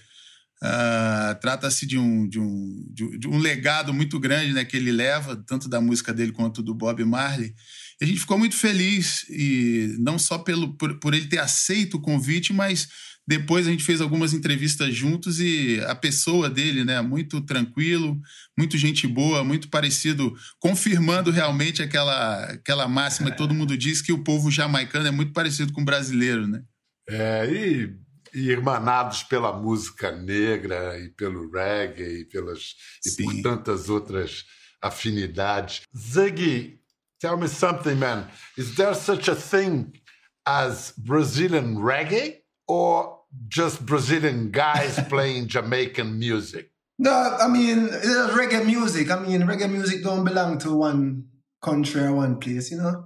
uh, 0.62 1.40
trata-se 1.40 1.86
de 1.86 1.98
um, 1.98 2.28
de, 2.28 2.38
um, 2.38 2.86
de 3.18 3.28
um 3.30 3.38
legado 3.38 3.94
muito 3.94 4.20
grande 4.20 4.52
né, 4.52 4.66
que 4.66 4.76
ele 4.76 4.92
leva, 4.92 5.38
tanto 5.48 5.70
da 5.70 5.80
música 5.80 6.14
dele 6.14 6.34
quanto 6.34 6.62
do 6.62 6.76
Bob 6.76 7.02
Marley 7.06 7.56
a 8.02 8.06
gente 8.06 8.20
ficou 8.20 8.38
muito 8.38 8.56
feliz, 8.56 9.26
e 9.30 9.96
não 10.00 10.18
só 10.20 10.38
pelo, 10.38 10.74
por, 10.76 11.00
por 11.00 11.14
ele 11.14 11.28
ter 11.28 11.40
aceito 11.40 11.98
o 11.98 12.02
convite, 12.02 12.54
mas 12.54 12.88
depois 13.26 13.66
a 13.66 13.72
gente 13.72 13.84
fez 13.84 14.02
algumas 14.02 14.34
entrevistas 14.34 14.94
juntos 14.94 15.40
e 15.40 15.80
a 15.88 15.96
pessoa 15.96 16.50
dele, 16.50 16.84
né, 16.84 17.02
muito 17.02 17.40
tranquilo, 17.42 18.20
muito 18.58 18.78
gente 18.78 19.08
boa, 19.08 19.44
muito 19.44 19.70
parecido, 19.70 20.34
confirmando 20.60 21.32
realmente 21.32 21.82
aquela, 21.82 22.44
aquela 22.46 22.88
máxima 22.88 23.32
que 23.32 23.38
todo 23.38 23.54
mundo 23.54 23.78
diz 23.78 24.02
que 24.02 24.12
o 24.12 24.24
povo 24.24 24.52
jamaicano 24.52 25.08
é 25.08 25.12
muito 25.12 25.32
parecido 25.32 25.72
com 25.72 25.82
o 25.82 25.86
brasileiro, 25.86 26.48
né? 26.48 26.64
É, 27.08 27.50
e, 27.50 27.96
e 28.34 28.50
irmanados 28.50 29.24
pela 29.24 29.54
música 29.54 30.12
negra 30.12 31.00
e 31.00 31.10
pelo 31.10 31.50
reggae 31.50 32.22
e, 32.22 32.26
pelas, 32.26 32.76
e 33.06 33.24
por 33.24 33.42
tantas 33.42 33.88
outras 33.88 34.44
afinidades. 34.82 35.82
Ziggy, 35.96 36.78
Tell 37.24 37.38
me 37.38 37.48
something, 37.48 37.98
man. 38.00 38.28
Is 38.58 38.76
there 38.76 38.94
such 38.94 39.30
a 39.30 39.36
thing 39.36 39.98
as 40.46 40.92
Brazilian 40.98 41.78
reggae 41.78 42.40
or 42.68 43.22
just 43.48 43.86
Brazilian 43.86 44.52
guys 44.52 45.00
playing 45.08 45.48
Jamaican 45.48 46.20
music? 46.20 46.72
No, 47.00 47.14
I 47.14 47.48
mean, 47.48 47.88
it's 47.90 48.34
reggae 48.34 48.66
music. 48.66 49.10
I 49.10 49.20
mean, 49.20 49.40
reggae 49.44 49.72
music 49.72 50.04
don't 50.04 50.26
belong 50.26 50.58
to 50.60 50.76
one 50.76 51.30
country 51.62 52.02
or 52.02 52.12
one 52.12 52.42
place, 52.42 52.70
you 52.72 52.80
know? 52.80 53.06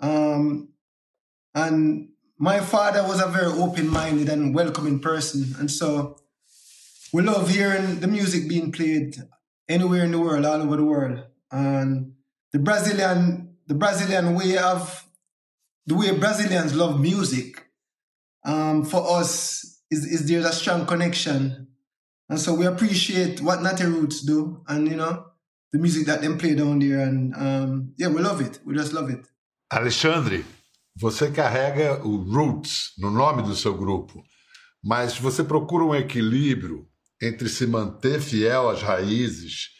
Um, 0.00 0.70
and 1.54 2.08
my 2.38 2.58
father 2.58 3.04
was 3.04 3.22
a 3.22 3.28
very 3.28 3.46
open 3.46 3.86
minded 3.86 4.28
and 4.28 4.56
welcoming 4.56 4.98
person. 4.98 5.54
And 5.60 5.70
so 5.70 6.18
we 7.12 7.22
love 7.22 7.48
hearing 7.48 8.00
the 8.00 8.08
music 8.08 8.48
being 8.48 8.72
played 8.72 9.18
anywhere 9.68 10.02
in 10.02 10.10
the 10.10 10.18
world, 10.18 10.44
all 10.44 10.62
over 10.62 10.76
the 10.76 10.84
world. 10.84 11.22
And 11.52 12.14
the 12.52 12.58
Brazilian 12.58 13.50
the 13.72 13.78
Brazilian 13.78 14.34
way 14.34 14.58
of 14.58 15.06
the 15.86 15.94
way 15.94 16.10
Brazilians 16.12 16.74
love 16.74 17.00
music. 17.00 17.68
Um, 18.44 18.84
for 18.84 19.18
us, 19.18 19.80
is, 19.90 20.04
is 20.04 20.28
there's 20.28 20.44
a 20.44 20.52
strong 20.52 20.84
connection, 20.84 21.68
and 22.28 22.38
so 22.38 22.52
we 22.54 22.66
appreciate 22.66 23.40
what 23.40 23.62
Natty 23.62 23.84
Roots 23.84 24.20
do, 24.20 24.62
and 24.68 24.86
you 24.88 24.96
know 24.96 25.24
the 25.72 25.78
music 25.78 26.04
that 26.06 26.20
them 26.20 26.36
play 26.36 26.54
down 26.54 26.80
there, 26.80 27.00
and 27.00 27.34
um, 27.34 27.94
yeah, 27.96 28.08
we 28.08 28.20
love 28.20 28.42
it. 28.42 28.58
We 28.66 28.74
just 28.74 28.92
love 28.92 29.08
it. 29.10 29.24
Alexandre, 29.72 30.44
você 30.94 31.30
carrega 31.30 32.04
o 32.04 32.16
Roots 32.30 32.92
no 32.98 33.10
nome 33.10 33.42
do 33.42 33.56
seu 33.56 33.74
grupo, 33.74 34.22
mas 34.84 35.16
você 35.16 35.42
procura 35.42 35.84
um 35.84 35.94
equilíbrio 35.94 36.86
entre 37.22 37.48
se 37.48 37.66
manter 37.66 38.20
fiel 38.20 38.68
às 38.68 38.82
raízes 38.82 39.70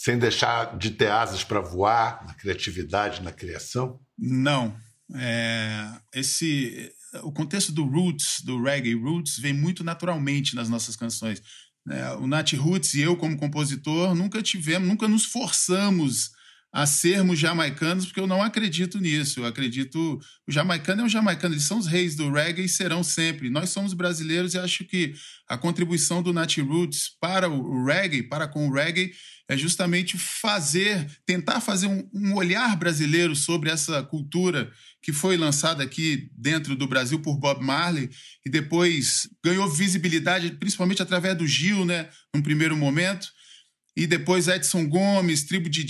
sem 0.00 0.18
deixar 0.18 0.78
de 0.78 0.92
ter 0.92 1.10
asas 1.10 1.44
para 1.44 1.60
voar 1.60 2.24
na 2.26 2.32
criatividade, 2.32 3.20
na 3.20 3.30
criação? 3.30 4.00
Não. 4.18 4.74
É, 5.14 5.90
esse, 6.14 6.90
o 7.22 7.30
contexto 7.30 7.70
do 7.70 7.84
roots, 7.84 8.40
do 8.40 8.62
reggae 8.62 8.94
roots, 8.94 9.38
vem 9.38 9.52
muito 9.52 9.84
naturalmente 9.84 10.56
nas 10.56 10.70
nossas 10.70 10.96
canções. 10.96 11.42
É, 11.86 12.12
o 12.12 12.26
Nat 12.26 12.50
Roots 12.54 12.94
e 12.94 13.02
eu, 13.02 13.14
como 13.14 13.36
compositor, 13.36 14.14
nunca 14.14 14.40
tivemos, 14.40 14.88
nunca 14.88 15.06
nos 15.06 15.26
forçamos 15.26 16.30
a 16.72 16.86
sermos 16.86 17.38
jamaicanos, 17.38 18.06
porque 18.06 18.20
eu 18.20 18.26
não 18.26 18.42
acredito 18.42 19.00
nisso. 19.00 19.40
Eu 19.40 19.46
acredito. 19.46 20.20
O 20.46 20.52
jamaicano 20.52 21.02
é 21.02 21.04
um 21.04 21.08
jamaicano, 21.08 21.54
eles 21.54 21.64
são 21.64 21.78
os 21.78 21.86
reis 21.86 22.14
do 22.14 22.30
reggae 22.30 22.64
e 22.64 22.68
serão 22.68 23.02
sempre. 23.02 23.50
Nós 23.50 23.70
somos 23.70 23.92
brasileiros 23.92 24.54
e 24.54 24.58
acho 24.58 24.84
que 24.84 25.14
a 25.48 25.58
contribuição 25.58 26.22
do 26.22 26.32
Nat 26.32 26.58
Roots 26.58 27.10
para 27.20 27.48
o 27.48 27.84
reggae, 27.84 28.22
para 28.22 28.46
com 28.46 28.68
o 28.68 28.72
reggae, 28.72 29.12
é 29.48 29.56
justamente 29.56 30.16
fazer, 30.16 31.10
tentar 31.26 31.60
fazer 31.60 31.88
um, 31.88 32.08
um, 32.14 32.34
olhar 32.36 32.76
brasileiro 32.76 33.34
sobre 33.34 33.68
essa 33.68 34.00
cultura 34.00 34.70
que 35.02 35.12
foi 35.12 35.36
lançada 35.36 35.82
aqui 35.82 36.30
dentro 36.38 36.76
do 36.76 36.86
Brasil 36.86 37.18
por 37.20 37.36
Bob 37.36 37.60
Marley 37.60 38.08
e 38.46 38.48
depois 38.48 39.28
ganhou 39.44 39.68
visibilidade, 39.68 40.52
principalmente 40.52 41.02
através 41.02 41.36
do 41.36 41.48
Gil, 41.48 41.84
né, 41.84 42.08
num 42.32 42.40
primeiro 42.40 42.76
momento, 42.76 43.26
e 44.00 44.06
depois 44.06 44.48
Edson 44.48 44.88
Gomes, 44.88 45.42
Tribo 45.42 45.68
de 45.68 45.86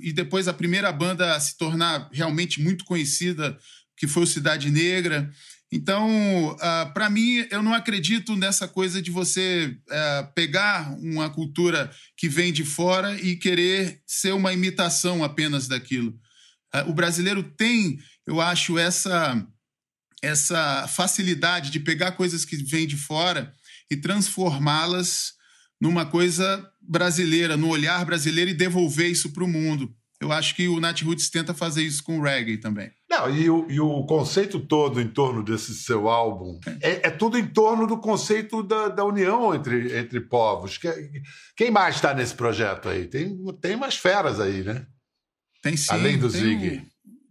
e 0.00 0.12
depois 0.12 0.46
a 0.46 0.54
primeira 0.54 0.92
banda 0.92 1.34
a 1.34 1.40
se 1.40 1.58
tornar 1.58 2.08
realmente 2.12 2.62
muito 2.62 2.84
conhecida, 2.84 3.58
que 3.96 4.06
foi 4.06 4.22
o 4.22 4.26
Cidade 4.26 4.70
Negra. 4.70 5.28
Então, 5.72 6.50
uh, 6.50 6.56
ah, 6.60 6.90
para 6.94 7.10
mim, 7.10 7.44
eu 7.50 7.60
não 7.60 7.74
acredito 7.74 8.36
nessa 8.36 8.68
coisa 8.68 9.02
de 9.02 9.10
você 9.10 9.76
uh, 9.88 10.32
pegar 10.32 10.96
uma 11.00 11.28
cultura 11.28 11.90
que 12.16 12.28
vem 12.28 12.52
de 12.52 12.64
fora 12.64 13.20
e 13.20 13.34
querer 13.34 14.00
ser 14.06 14.32
uma 14.32 14.52
imitação 14.52 15.24
apenas 15.24 15.66
daquilo. 15.66 16.10
Uh, 16.72 16.88
o 16.88 16.94
brasileiro 16.94 17.42
tem, 17.42 17.98
eu 18.28 18.40
acho, 18.40 18.78
essa, 18.78 19.44
essa 20.22 20.86
facilidade 20.86 21.72
de 21.72 21.80
pegar 21.80 22.12
coisas 22.12 22.44
que 22.44 22.58
vêm 22.58 22.86
de 22.86 22.96
fora 22.96 23.52
e 23.90 23.96
transformá-las 23.96 25.32
numa 25.80 26.04
coisa 26.04 26.70
brasileira, 26.90 27.56
no 27.56 27.68
olhar 27.68 28.04
brasileiro 28.04 28.50
e 28.50 28.54
devolver 28.54 29.08
isso 29.08 29.32
para 29.32 29.44
o 29.44 29.48
mundo. 29.48 29.94
Eu 30.20 30.30
acho 30.30 30.54
que 30.54 30.68
o 30.68 30.78
Nat 30.80 31.00
Roots 31.02 31.30
tenta 31.30 31.54
fazer 31.54 31.82
isso 31.82 32.04
com 32.04 32.18
o 32.18 32.22
reggae 32.22 32.58
também. 32.58 32.90
Não, 33.08 33.34
e 33.34 33.48
o, 33.48 33.66
e 33.70 33.80
o 33.80 34.04
conceito 34.04 34.60
todo 34.60 35.00
em 35.00 35.08
torno 35.08 35.42
desse 35.42 35.74
seu 35.74 36.10
álbum 36.10 36.60
é, 36.82 37.06
é 37.06 37.10
tudo 37.10 37.38
em 37.38 37.46
torno 37.46 37.86
do 37.86 37.96
conceito 37.96 38.62
da, 38.62 38.88
da 38.88 39.04
união 39.04 39.54
entre, 39.54 39.96
entre 39.96 40.20
povos. 40.20 40.78
Quem 41.56 41.70
mais 41.70 41.94
está 41.94 42.12
nesse 42.12 42.34
projeto 42.34 42.88
aí? 42.88 43.06
Tem, 43.06 43.34
tem 43.62 43.74
umas 43.74 43.96
feras 43.96 44.38
aí, 44.40 44.62
né? 44.62 44.84
Tem 45.62 45.76
sim. 45.76 45.92
Além 45.92 46.18
do 46.18 46.28
Zig. 46.28 46.86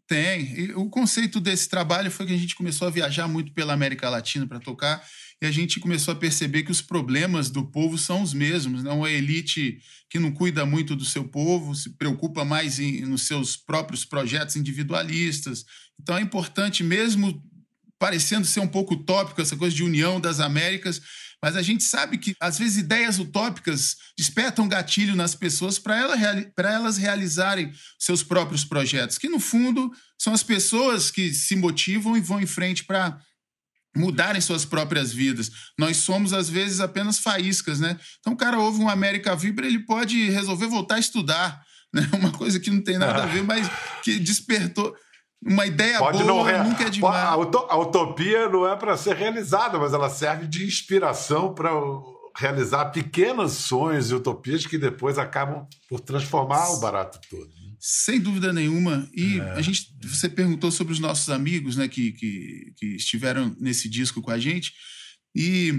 Tem. 0.09 0.59
E 0.59 0.73
o 0.73 0.89
conceito 0.89 1.39
desse 1.39 1.69
trabalho 1.69 2.09
foi 2.09 2.25
que 2.25 2.33
a 2.33 2.37
gente 2.37 2.55
começou 2.55 2.87
a 2.87 2.91
viajar 2.91 3.27
muito 3.27 3.53
pela 3.53 3.73
América 3.73 4.09
Latina 4.09 4.47
para 4.47 4.59
tocar 4.59 5.05
e 5.41 5.45
a 5.45 5.51
gente 5.51 5.79
começou 5.79 6.11
a 6.11 6.17
perceber 6.17 6.63
que 6.63 6.71
os 6.71 6.81
problemas 6.81 7.49
do 7.49 7.65
povo 7.65 7.97
são 7.97 8.21
os 8.21 8.33
mesmos. 8.33 8.83
Não 8.83 9.03
né? 9.03 9.09
a 9.09 9.11
elite 9.11 9.79
que 10.09 10.19
não 10.19 10.31
cuida 10.31 10.65
muito 10.65 10.95
do 10.95 11.05
seu 11.05 11.23
povo, 11.23 11.75
se 11.75 11.91
preocupa 11.91 12.43
mais 12.43 12.79
em, 12.79 13.01
nos 13.01 13.27
seus 13.27 13.55
próprios 13.55 14.03
projetos 14.03 14.55
individualistas. 14.55 15.63
Então 16.01 16.17
é 16.17 16.21
importante, 16.21 16.83
mesmo 16.83 17.41
parecendo 17.99 18.47
ser 18.47 18.61
um 18.61 18.67
pouco 18.67 18.95
utópico 18.95 19.41
essa 19.41 19.55
coisa 19.55 19.75
de 19.75 19.83
união 19.83 20.19
das 20.19 20.39
Américas, 20.39 21.01
Mas 21.41 21.55
a 21.55 21.61
gente 21.61 21.83
sabe 21.83 22.17
que, 22.17 22.35
às 22.39 22.59
vezes, 22.59 22.77
ideias 22.77 23.17
utópicas 23.17 23.95
despertam 24.17 24.67
gatilho 24.67 25.15
nas 25.15 25.35
pessoas 25.35 25.79
para 25.79 25.97
ela, 25.97 26.15
elas 26.57 26.97
realizarem 26.97 27.71
seus 27.97 28.21
próprios 28.21 28.65
projetos, 28.65 29.17
que, 29.17 29.29
no 29.29 29.39
fundo, 29.39 29.91
são 30.17 30.33
as 30.33 30.43
pessoas 30.43 31.09
que 31.09 31.33
se 31.33 31.55
motivam 31.55 32.17
e 32.17 32.21
vão 32.21 32.41
em 32.41 32.45
frente 32.45 32.83
para 32.83 33.17
mudarem 33.95 34.41
suas 34.41 34.65
próprias 34.65 35.13
vidas. 35.13 35.49
Nós 35.77 35.97
somos, 35.97 36.33
às 36.33 36.49
vezes, 36.49 36.81
apenas 36.81 37.19
faíscas, 37.19 37.79
né? 37.79 37.97
Então, 38.19 38.33
o 38.33 38.37
cara 38.37 38.59
ouve 38.59 38.81
um 38.81 38.89
América 38.89 39.35
Vibra, 39.35 39.65
ele 39.65 39.79
pode 39.79 40.29
resolver 40.29 40.67
voltar 40.67 40.95
a 40.95 40.99
estudar, 40.99 41.63
né? 41.93 42.07
Uma 42.13 42.31
coisa 42.31 42.59
que 42.59 42.69
não 42.69 42.81
tem 42.81 42.97
nada 42.97 43.23
a 43.23 43.25
ver, 43.25 43.43
mas 43.43 43.67
que 44.03 44.19
despertou 44.19 44.95
uma 45.41 45.65
ideia 45.65 45.97
Pode 45.97 46.23
boa 46.23 46.51
não 46.51 46.63
nunca 46.65 46.83
é 46.83 46.89
demais. 46.89 47.23
A 47.69 47.77
utopia 47.77 48.49
não 48.49 48.67
é 48.67 48.75
para 48.75 48.97
ser 48.97 49.15
realizada, 49.15 49.79
mas 49.79 49.93
ela 49.93 50.09
serve 50.09 50.47
de 50.47 50.65
inspiração 50.65 51.53
para 51.53 51.71
realizar 52.37 52.85
pequenos 52.85 53.53
sonhos 53.53 54.11
e 54.11 54.15
utopias 54.15 54.65
que 54.65 54.77
depois 54.77 55.17
acabam 55.17 55.65
por 55.87 55.99
transformar 55.99 56.69
o 56.71 56.79
barato 56.79 57.19
todo. 57.29 57.47
Né? 57.47 57.73
Sem 57.79 58.19
dúvida 58.19 58.51
nenhuma. 58.51 59.07
E 59.13 59.39
é. 59.39 59.51
a 59.51 59.61
gente, 59.61 59.95
você 60.03 60.27
perguntou 60.27 60.71
sobre 60.71 60.93
os 60.93 60.99
nossos 60.99 61.29
amigos, 61.29 61.77
né, 61.77 61.87
que, 61.87 62.11
que, 62.11 62.73
que 62.77 62.85
estiveram 62.95 63.55
nesse 63.59 63.89
disco 63.89 64.21
com 64.21 64.31
a 64.31 64.37
gente. 64.39 64.73
E 65.35 65.73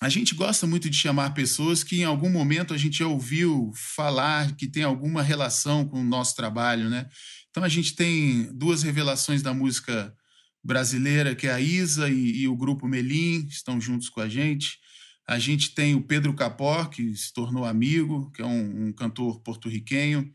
a 0.00 0.08
gente 0.08 0.34
gosta 0.34 0.66
muito 0.66 0.90
de 0.90 0.96
chamar 0.96 1.34
pessoas 1.34 1.82
que 1.82 2.00
em 2.00 2.04
algum 2.04 2.30
momento 2.30 2.74
a 2.74 2.76
gente 2.76 2.98
já 2.98 3.06
ouviu 3.06 3.72
falar 3.94 4.54
que 4.54 4.66
tem 4.66 4.82
alguma 4.82 5.22
relação 5.22 5.86
com 5.86 6.00
o 6.00 6.04
nosso 6.04 6.36
trabalho, 6.36 6.90
né? 6.90 7.08
Então 7.56 7.64
a 7.64 7.70
gente 7.70 7.96
tem 7.96 8.52
duas 8.52 8.82
revelações 8.82 9.40
da 9.40 9.54
música 9.54 10.14
brasileira, 10.62 11.34
que 11.34 11.46
é 11.46 11.52
a 11.54 11.58
Isa 11.58 12.06
e, 12.10 12.42
e 12.42 12.48
o 12.48 12.54
grupo 12.54 12.86
Melim, 12.86 13.46
estão 13.46 13.80
juntos 13.80 14.10
com 14.10 14.20
a 14.20 14.28
gente. 14.28 14.78
A 15.26 15.38
gente 15.38 15.70
tem 15.74 15.94
o 15.94 16.02
Pedro 16.02 16.34
Capó, 16.34 16.84
que 16.84 17.16
se 17.16 17.32
tornou 17.32 17.64
amigo, 17.64 18.30
que 18.32 18.42
é 18.42 18.44
um, 18.44 18.88
um 18.88 18.92
cantor 18.92 19.40
porto-riquenho. 19.40 20.30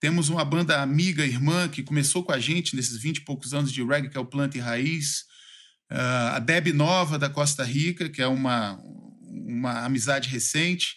Temos 0.00 0.28
uma 0.30 0.44
banda 0.44 0.82
amiga, 0.82 1.24
irmã, 1.24 1.68
que 1.68 1.80
começou 1.80 2.24
com 2.24 2.32
a 2.32 2.40
gente 2.40 2.74
nesses 2.74 3.00
20 3.00 3.18
e 3.18 3.24
poucos 3.24 3.54
anos 3.54 3.70
de 3.70 3.80
reggae, 3.84 4.10
que 4.10 4.16
é 4.16 4.20
o 4.20 4.26
Planta 4.26 4.58
e 4.58 4.60
Raiz. 4.60 5.26
Uh, 5.92 6.34
a 6.34 6.38
Deb 6.40 6.72
Nova, 6.72 7.20
da 7.20 7.30
Costa 7.30 7.62
Rica, 7.62 8.08
que 8.08 8.20
é 8.20 8.26
uma, 8.26 8.82
uma 9.22 9.84
amizade 9.84 10.28
recente. 10.28 10.96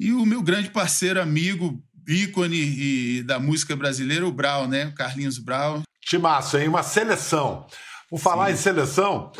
E 0.00 0.10
o 0.12 0.26
meu 0.26 0.42
grande 0.42 0.70
parceiro, 0.70 1.22
amigo, 1.22 1.80
ícone 2.06 2.56
e, 2.56 3.22
da 3.22 3.38
música 3.38 3.74
brasileira, 3.76 4.26
o 4.26 4.32
Brau, 4.32 4.66
né? 4.66 4.86
O 4.86 4.94
Carlinhos 4.94 5.38
Brau. 5.38 5.82
Timaço, 6.00 6.58
hein? 6.58 6.68
Uma 6.68 6.82
seleção. 6.82 7.66
Por 8.08 8.18
falar 8.18 8.46
Sim. 8.48 8.52
em 8.52 8.56
seleção, 8.56 9.32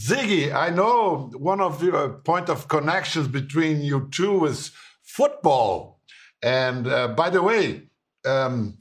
Ziggy, 0.00 0.50
I 0.50 0.70
know 0.70 1.30
one 1.34 1.60
of 1.60 1.84
your 1.84 2.20
point 2.24 2.50
of 2.50 2.66
connections 2.66 3.26
between 3.26 3.82
you 3.82 4.08
two 4.10 4.46
is 4.46 4.72
football. 5.02 6.00
And 6.42 6.86
uh, 6.86 7.08
by 7.08 7.30
the 7.30 7.42
way, 7.42 7.88
um, 8.24 8.76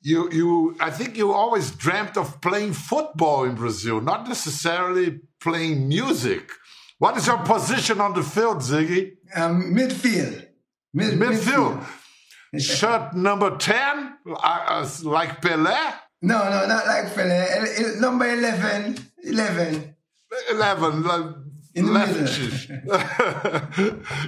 you, 0.00 0.30
you, 0.32 0.76
I 0.80 0.90
think 0.90 1.16
you 1.16 1.32
always 1.32 1.70
dreamt 1.70 2.16
of 2.16 2.40
playing 2.40 2.72
football 2.72 3.44
in 3.44 3.54
Brazil, 3.54 4.00
not 4.00 4.26
necessarily 4.28 5.20
playing 5.40 5.88
music. 5.88 6.50
What 6.98 7.16
is 7.16 7.26
your 7.26 7.38
position 7.38 8.00
on 8.00 8.14
the 8.14 8.22
field, 8.22 8.58
Ziggy? 8.58 9.12
Um, 9.34 9.74
midfield. 9.74 10.46
Mid- 10.92 11.18
midfield. 11.18 11.78
midfield. 11.78 11.86
Shirt 12.58 13.14
number 13.14 13.56
10, 13.56 13.74
uh, 14.26 14.32
uh, 14.32 14.86
like 15.04 15.40
Pelé? 15.40 15.94
No, 16.22 16.38
no, 16.38 16.66
not 16.66 16.86
like 16.86 17.14
Pelé. 17.14 18.00
Number 18.00 18.26
11. 18.26 18.64
11. 19.26 19.84
11, 20.56 21.08
like 21.08 21.44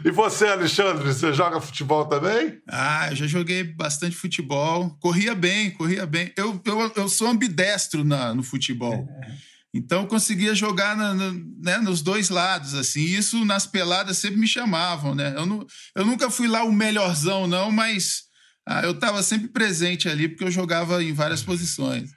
e 0.04 0.11
você, 0.11 0.47
Alexandre, 0.49 1.04
você 1.04 1.33
joga 1.33 1.61
futebol 1.61 2.04
também? 2.06 2.61
Ah, 2.68 3.09
eu 3.11 3.16
já 3.16 3.26
joguei 3.26 3.62
bastante 3.62 4.16
futebol. 4.16 4.90
Corria 5.00 5.35
bem, 5.35 5.71
corria 5.71 6.04
bem. 6.06 6.33
Eu, 6.37 6.61
eu, 6.64 6.92
eu 6.97 7.09
sou 7.09 7.28
ambidestro 7.28 8.04
na, 8.04 8.35
no 8.35 8.42
futebol. 8.42 9.06
Então 9.76 10.03
eu 10.03 10.07
conseguia 10.07 10.55
jogar 10.55 10.96
na, 10.96 11.14
na, 11.14 11.33
né, 11.62 11.79
nos 11.79 12.03
dois 12.03 12.29
lados, 12.29 12.74
assim. 12.74 13.03
Isso 13.03 13.44
nas 13.44 13.66
peladas 13.66 14.18
sempre 14.18 14.38
me 14.38 14.48
chamavam, 14.48 15.14
né? 15.14 15.35
Eu, 15.37 15.46
não, 15.46 15.66
eu 15.94 16.05
nunca 16.05 16.31
fui 16.31 16.48
lá 16.48 16.64
o 16.64 16.72
melhorzão, 16.72 17.46
não, 17.46 17.70
mas 17.70 18.24
ah, 18.66 18.83
eu 18.83 18.92
estava 18.92 19.22
sempre 19.22 19.48
presente 19.48 20.09
ali 20.09 20.29
porque 20.29 20.44
eu 20.44 20.51
jogava 20.51 21.03
em 21.03 21.12
várias 21.12 21.42
posições. 21.42 22.11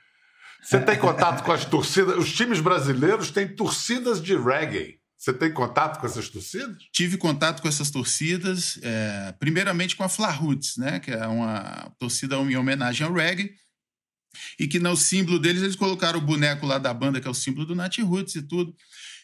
Você 0.61 0.79
tem 0.79 0.97
contato 0.97 1.43
com 1.43 1.51
as 1.51 1.65
torcidas? 1.65 2.17
Os 2.17 2.31
times 2.33 2.59
brasileiros 2.59 3.31
têm 3.31 3.47
torcidas 3.47 4.21
de 4.21 4.35
reggae. 4.35 4.99
Você 5.17 5.33
tem 5.33 5.51
contato 5.51 5.99
com 5.99 6.05
essas 6.05 6.29
torcidas? 6.29 6.77
Tive 6.93 7.17
contato 7.17 7.61
com 7.61 7.67
essas 7.67 7.91
torcidas, 7.91 8.79
é, 8.81 9.33
primeiramente 9.37 9.95
com 9.95 10.03
a 10.03 10.09
Fla 10.09 10.31
Roots, 10.31 10.77
né, 10.77 10.99
que 10.99 11.11
é 11.11 11.27
uma 11.27 11.91
torcida 11.99 12.37
em 12.37 12.55
homenagem 12.55 13.05
ao 13.05 13.13
reggae 13.13 13.53
e 14.59 14.67
que 14.67 14.79
no 14.79 14.95
símbolo 14.95 15.39
deles 15.39 15.61
eles 15.61 15.75
colocaram 15.75 16.19
o 16.19 16.25
boneco 16.25 16.65
lá 16.65 16.77
da 16.77 16.93
banda, 16.93 17.19
que 17.19 17.27
é 17.27 17.31
o 17.31 17.33
símbolo 17.33 17.65
do 17.65 17.75
Nat 17.75 17.97
Roots 17.99 18.35
e 18.35 18.41
tudo. 18.41 18.75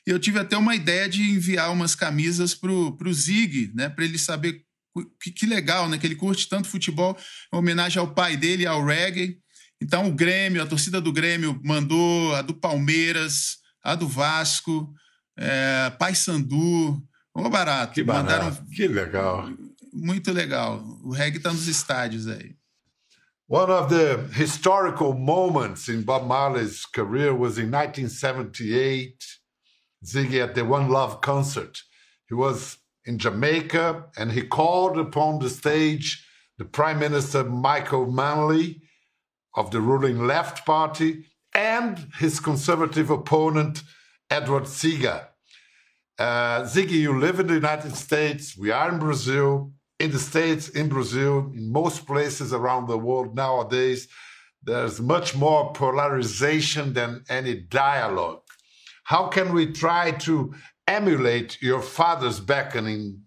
E 0.07 0.11
eu 0.11 0.19
tive 0.19 0.39
até 0.39 0.55
uma 0.55 0.75
ideia 0.75 1.09
de 1.09 1.21
enviar 1.23 1.71
umas 1.71 1.95
camisas 1.95 2.53
pro, 2.53 2.95
pro 2.95 3.13
Zig, 3.13 3.71
né, 3.73 3.89
para 3.89 4.05
ele 4.05 4.19
saber 4.19 4.61
que, 5.21 5.31
que, 5.31 5.45
legal, 5.45 5.89
né, 5.89 5.97
que 5.97 6.05
ele 6.05 6.15
curte 6.15 6.47
tanto 6.47 6.67
futebol, 6.67 7.17
em 7.53 7.57
homenagem 7.57 7.99
ao 7.99 8.13
pai 8.13 8.37
dele, 8.37 8.65
ao 8.65 8.85
reggae. 8.85 9.39
Então 9.81 10.07
o 10.07 10.13
Grêmio, 10.13 10.61
a 10.61 10.65
torcida 10.65 11.01
do 11.01 11.11
Grêmio 11.11 11.59
mandou 11.63 12.33
a 12.35 12.41
do 12.41 12.53
Palmeiras, 12.53 13.57
a 13.83 13.95
do 13.95 14.07
Vasco, 14.07 14.93
é, 15.37 15.91
Paysandu, 15.99 17.03
um 17.35 17.49
barato. 17.49 17.93
Que 17.93 18.03
barato, 18.03 18.31
Mandaram... 18.31 18.65
que 18.67 18.87
legal. 18.87 19.49
Muito 19.91 20.31
legal. 20.31 20.83
O 21.03 21.11
reggae 21.11 21.37
está 21.37 21.51
nos 21.51 21.67
estádios 21.67 22.27
aí. 22.27 22.55
One 23.47 23.69
of 23.69 23.91
the 23.91 24.27
historical 24.33 25.13
moments 25.13 25.87
in 25.87 26.01
Bob 26.01 26.25
Marley's 26.25 26.83
career 26.83 27.31
was 27.31 27.59
in 27.59 27.69
1978, 27.69 29.23
Ziggy 30.03 30.43
at 30.43 30.55
the 30.55 30.65
One 30.65 30.89
Love 30.89 31.21
concert. 31.21 31.77
He 32.27 32.33
was 32.33 32.79
in 33.05 33.19
Jamaica 33.19 34.05
and 34.17 34.31
he 34.31 34.41
called 34.41 34.97
upon 34.97 35.37
the 35.37 35.51
stage 35.51 36.27
the 36.57 36.65
Prime 36.65 36.97
Minister 36.97 37.43
Michael 37.43 38.11
Manley 38.11 38.81
of 39.53 39.69
the 39.69 39.79
ruling 39.79 40.25
Left 40.25 40.65
Party 40.65 41.25
and 41.53 42.07
his 42.17 42.39
conservative 42.39 43.11
opponent 43.11 43.83
Edward 44.31 44.67
Seeger. 44.67 45.27
Uh, 46.17 46.63
Ziggy, 46.63 46.93
you 46.93 47.19
live 47.19 47.39
in 47.39 47.45
the 47.45 47.53
United 47.53 47.95
States. 47.95 48.57
We 48.57 48.71
are 48.71 48.91
in 48.91 48.97
Brazil 48.97 49.74
in 49.99 50.11
the 50.11 50.19
States, 50.19 50.69
in 50.69 50.89
Brazil, 50.89 51.51
in 51.53 51.71
most 51.71 52.05
places 52.05 52.53
around 52.53 52.87
the 52.87 52.97
world 52.97 53.35
nowadays, 53.35 54.07
there's 54.63 54.99
much 54.99 55.35
more 55.35 55.71
polarization 55.73 56.93
than 56.93 57.23
any 57.29 57.55
dialogue. 57.55 58.41
How 59.03 59.27
can 59.27 59.53
we 59.53 59.71
try 59.71 60.11
to 60.11 60.53
emulate 60.87 61.61
your 61.61 61.81
father's 61.81 62.39
beckoning 62.39 63.21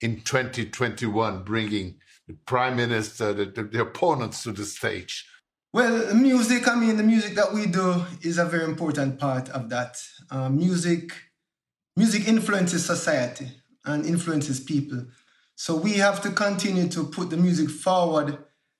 in 0.00 0.20
2021, 0.20 1.42
bringing 1.44 1.96
the 2.26 2.34
prime 2.46 2.76
minister, 2.76 3.32
the, 3.32 3.46
the, 3.46 3.64
the 3.64 3.80
opponents 3.82 4.44
to 4.44 4.52
the 4.52 4.64
stage? 4.64 5.26
Well, 5.72 6.14
music, 6.14 6.68
I 6.68 6.76
mean, 6.76 6.96
the 6.96 7.02
music 7.02 7.34
that 7.34 7.52
we 7.52 7.66
do 7.66 8.04
is 8.22 8.38
a 8.38 8.44
very 8.44 8.64
important 8.64 9.18
part 9.18 9.48
of 9.48 9.68
that. 9.70 9.96
Uh, 10.30 10.48
music, 10.48 11.12
music 11.96 12.28
influences 12.28 12.86
society 12.86 13.48
and 13.84 14.06
influences 14.06 14.60
people. 14.60 15.04
So 15.56 15.76
we 15.76 15.94
have 15.94 16.20
to 16.22 16.30
continue 16.30 16.88
to 16.88 17.04
put 17.04 17.30
the 17.30 17.36
music 17.36 17.70
forward 17.70 18.38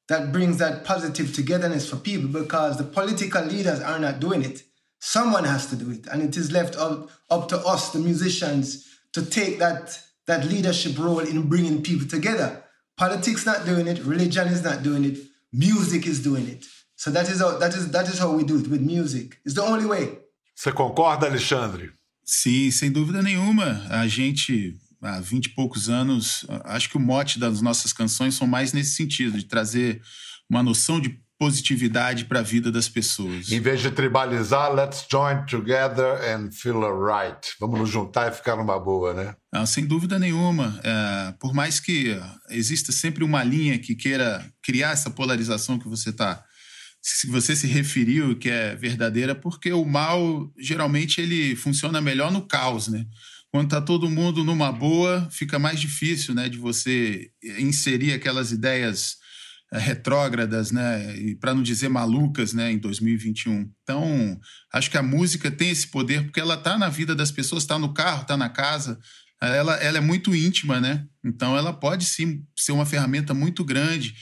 that 0.08 0.32
brings 0.32 0.58
that 0.58 0.84
positive 0.84 1.34
togetherness 1.34 1.88
for 1.88 1.96
people 1.96 2.28
because 2.28 2.76
the 2.76 2.84
political 2.84 3.44
leaders 3.44 3.80
are 3.80 3.98
not 3.98 4.20
doing 4.20 4.42
it. 4.42 4.62
Someone 5.00 5.44
has 5.44 5.66
to 5.66 5.76
do 5.76 5.90
it. 5.90 6.06
And 6.06 6.22
it 6.22 6.36
is 6.36 6.52
left 6.52 6.76
up, 6.76 7.10
up 7.30 7.48
to 7.48 7.58
us, 7.58 7.90
the 7.92 7.98
musicians, 7.98 8.86
to 9.12 9.24
take 9.24 9.58
that, 9.58 9.98
that 10.26 10.46
leadership 10.46 10.98
role 10.98 11.20
in 11.20 11.48
bringing 11.48 11.82
people 11.82 12.06
together. 12.06 12.64
Politics 12.96 13.46
not 13.46 13.64
doing 13.64 13.86
it, 13.86 13.98
religion 14.04 14.48
is 14.48 14.62
not 14.62 14.82
doing 14.82 15.04
it, 15.04 15.18
music 15.52 16.06
is 16.06 16.22
doing 16.22 16.48
it. 16.48 16.64
So 16.96 17.10
that 17.10 17.28
is 17.28 17.40
how, 17.40 17.58
that 17.58 17.74
is, 17.74 17.90
that 17.90 18.08
is 18.08 18.18
how 18.18 18.32
we 18.32 18.44
do 18.44 18.58
it 18.58 18.68
with 18.68 18.80
music. 18.80 19.38
It's 19.44 19.54
the 19.54 19.62
only 19.62 19.86
way. 19.86 20.18
Você 20.54 20.72
concorda, 20.72 21.26
Alexandre? 21.26 21.90
Sim, 22.24 22.70
sem 22.70 22.90
dúvida 22.90 23.22
nenhuma. 23.22 23.86
A 23.90 24.06
gente 24.06 24.78
há 25.04 25.20
20 25.20 25.46
e 25.46 25.48
poucos 25.50 25.88
anos, 25.88 26.46
acho 26.64 26.88
que 26.88 26.96
o 26.96 27.00
mote 27.00 27.38
das 27.38 27.60
nossas 27.60 27.92
canções 27.92 28.34
são 28.34 28.46
mais 28.46 28.72
nesse 28.72 28.96
sentido, 28.96 29.38
de 29.38 29.44
trazer 29.44 30.00
uma 30.48 30.62
noção 30.62 31.00
de 31.00 31.22
positividade 31.38 32.24
para 32.24 32.40
a 32.40 32.42
vida 32.42 32.70
das 32.70 32.88
pessoas. 32.88 33.50
Em 33.50 33.60
vez 33.60 33.80
de 33.80 33.90
tribalizar, 33.90 34.72
let's 34.72 35.04
join 35.10 35.44
together 35.46 36.18
and 36.32 36.50
feel 36.52 36.82
alright. 36.84 37.54
Vamos 37.60 37.80
nos 37.80 37.90
juntar 37.90 38.30
e 38.30 38.34
ficar 38.34 38.56
numa 38.56 38.78
boa, 38.78 39.12
né? 39.12 39.34
Não, 39.52 39.66
sem 39.66 39.84
dúvida 39.84 40.18
nenhuma. 40.18 40.80
É, 40.82 41.34
por 41.38 41.52
mais 41.52 41.80
que 41.80 42.18
exista 42.50 42.92
sempre 42.92 43.24
uma 43.24 43.42
linha 43.42 43.78
que 43.78 43.94
queira 43.94 44.44
criar 44.62 44.92
essa 44.92 45.10
polarização 45.10 45.78
que 45.78 45.88
você 45.88 46.10
está 46.10 46.42
se 47.06 47.26
você 47.26 47.54
se 47.54 47.66
referiu 47.66 48.34
que 48.34 48.48
é 48.48 48.74
verdadeira, 48.74 49.34
porque 49.34 49.70
o 49.70 49.84
mal 49.84 50.50
geralmente 50.58 51.20
ele 51.20 51.54
funciona 51.54 52.00
melhor 52.00 52.32
no 52.32 52.40
caos, 52.40 52.88
né? 52.88 53.04
Quando 53.54 53.66
está 53.66 53.80
todo 53.80 54.10
mundo 54.10 54.42
numa 54.42 54.72
boa, 54.72 55.28
fica 55.30 55.60
mais 55.60 55.80
difícil 55.80 56.34
né, 56.34 56.48
de 56.48 56.58
você 56.58 57.30
inserir 57.60 58.12
aquelas 58.12 58.50
ideias 58.50 59.18
eh, 59.72 59.78
retrógradas, 59.78 60.72
né, 60.72 61.16
e 61.16 61.36
para 61.36 61.54
não 61.54 61.62
dizer 61.62 61.88
malucas, 61.88 62.52
né, 62.52 62.72
em 62.72 62.78
2021. 62.78 63.70
Então, 63.84 64.40
acho 64.72 64.90
que 64.90 64.98
a 64.98 65.04
música 65.04 65.52
tem 65.52 65.70
esse 65.70 65.86
poder 65.86 66.24
porque 66.24 66.40
ela 66.40 66.54
está 66.56 66.76
na 66.76 66.88
vida 66.88 67.14
das 67.14 67.30
pessoas, 67.30 67.62
está 67.62 67.78
no 67.78 67.94
carro, 67.94 68.22
está 68.22 68.36
na 68.36 68.48
casa, 68.48 68.98
ela, 69.40 69.76
ela 69.76 69.98
é 69.98 70.00
muito 70.00 70.34
íntima, 70.34 70.80
né? 70.80 71.06
Então, 71.24 71.56
ela 71.56 71.72
pode 71.72 72.06
sim 72.06 72.44
ser 72.58 72.72
uma 72.72 72.84
ferramenta 72.84 73.32
muito 73.32 73.64
grande 73.64 74.16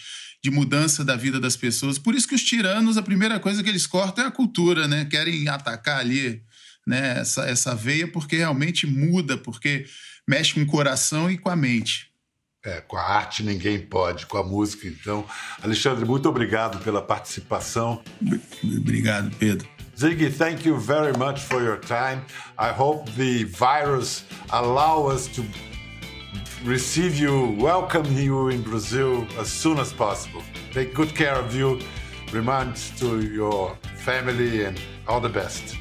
de 0.45 0.51
mudança 0.51 1.03
da 1.03 1.17
vida 1.17 1.41
das 1.41 1.57
pessoas. 1.57 1.99
Por 1.99 2.15
isso 2.15 2.29
que 2.29 2.35
os 2.35 2.45
tiranos, 2.45 2.99
a 2.99 3.03
primeira 3.03 3.41
coisa 3.41 3.63
que 3.63 3.69
eles 3.71 3.87
cortam 3.87 4.25
é 4.25 4.27
a 4.27 4.31
cultura, 4.31 4.87
né? 4.87 5.07
Querem 5.07 5.49
atacar 5.49 6.01
ali 6.01 6.43
né, 6.87 7.21
essa, 7.21 7.45
essa 7.45 7.75
veia 7.75 8.09
porque 8.09 8.37
realmente 8.37 8.87
muda, 8.87 9.37
porque 9.37 9.87
mexe 10.27 10.55
com 10.55 10.63
o 10.63 10.67
coração 10.67 11.31
e 11.31 11.39
com 11.39 11.51
a 11.51 11.57
mente. 11.57 12.11
É, 12.65 12.81
com 12.81 12.97
a 12.97 13.03
arte 13.03 13.43
ninguém 13.43 13.81
pode, 13.81 14.27
com 14.27 14.39
a 14.39 14.45
música 14.45 14.87
então. 14.87 15.27
Alexandre, 15.61 16.05
muito 16.05 16.29
obrigado 16.29 16.79
pela 16.85 17.03
participação. 17.03 18.03
Obrigado, 18.63 19.35
Pedro. 19.37 19.69
Ziggy, 19.99 20.31
thank 20.31 20.67
you 20.67 20.79
very 20.79 21.17
much 21.19 21.41
for 21.41 21.61
your 21.63 21.79
time. 21.79 22.23
I 22.59 22.71
hope 22.71 23.11
the 23.17 23.45
virus 23.45 24.25
allow 24.51 25.07
us 25.09 25.27
to 25.29 25.45
receive 26.65 27.17
you, 27.17 27.57
welcome 27.59 28.07
you 28.17 28.49
in 28.51 28.63
Brazil 28.63 29.27
as 29.39 29.49
soon 29.49 29.79
as 29.79 29.93
possible. 29.93 30.43
Take 30.73 30.95
good 30.95 31.15
care 31.15 31.35
of 31.35 31.55
you. 31.55 31.81
Reminds 32.33 32.99
to 33.01 33.21
your 33.21 33.77
family 33.97 34.65
and 34.65 34.81
all 35.07 35.21
the 35.21 35.29
best. 35.29 35.77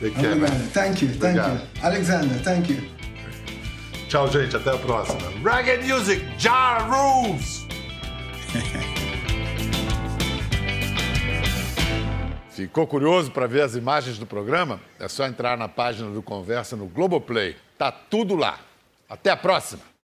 Take 0.00 0.14
care. 0.14 0.32
Obrigado. 0.32 0.72
Thank 0.72 1.02
you, 1.02 1.08
thank 1.14 1.38
Obrigado. 1.38 1.60
you. 1.60 1.82
Alexander, 1.82 2.42
thank 2.42 2.72
you. 2.72 2.82
Tchau, 4.08 4.28
gente. 4.28 4.56
Até 4.56 4.70
a 4.70 4.78
próxima. 4.78 5.20
Reggae 5.42 5.78
Music, 5.82 6.24
Jar 6.38 6.88
Rules! 6.88 7.64
Ficou 12.50 12.86
curioso 12.86 13.32
para 13.32 13.48
ver 13.48 13.62
as 13.62 13.74
imagens 13.74 14.16
do 14.16 14.26
programa? 14.26 14.80
É 15.00 15.08
só 15.08 15.26
entrar 15.26 15.58
na 15.58 15.68
página 15.68 16.08
do 16.10 16.22
Conversa 16.22 16.76
no 16.76 16.86
Globoplay. 16.86 17.56
Tá 17.76 17.90
tudo 17.90 18.36
lá. 18.36 18.60
Até 19.08 19.30
a 19.30 19.36
próxima! 19.36 19.93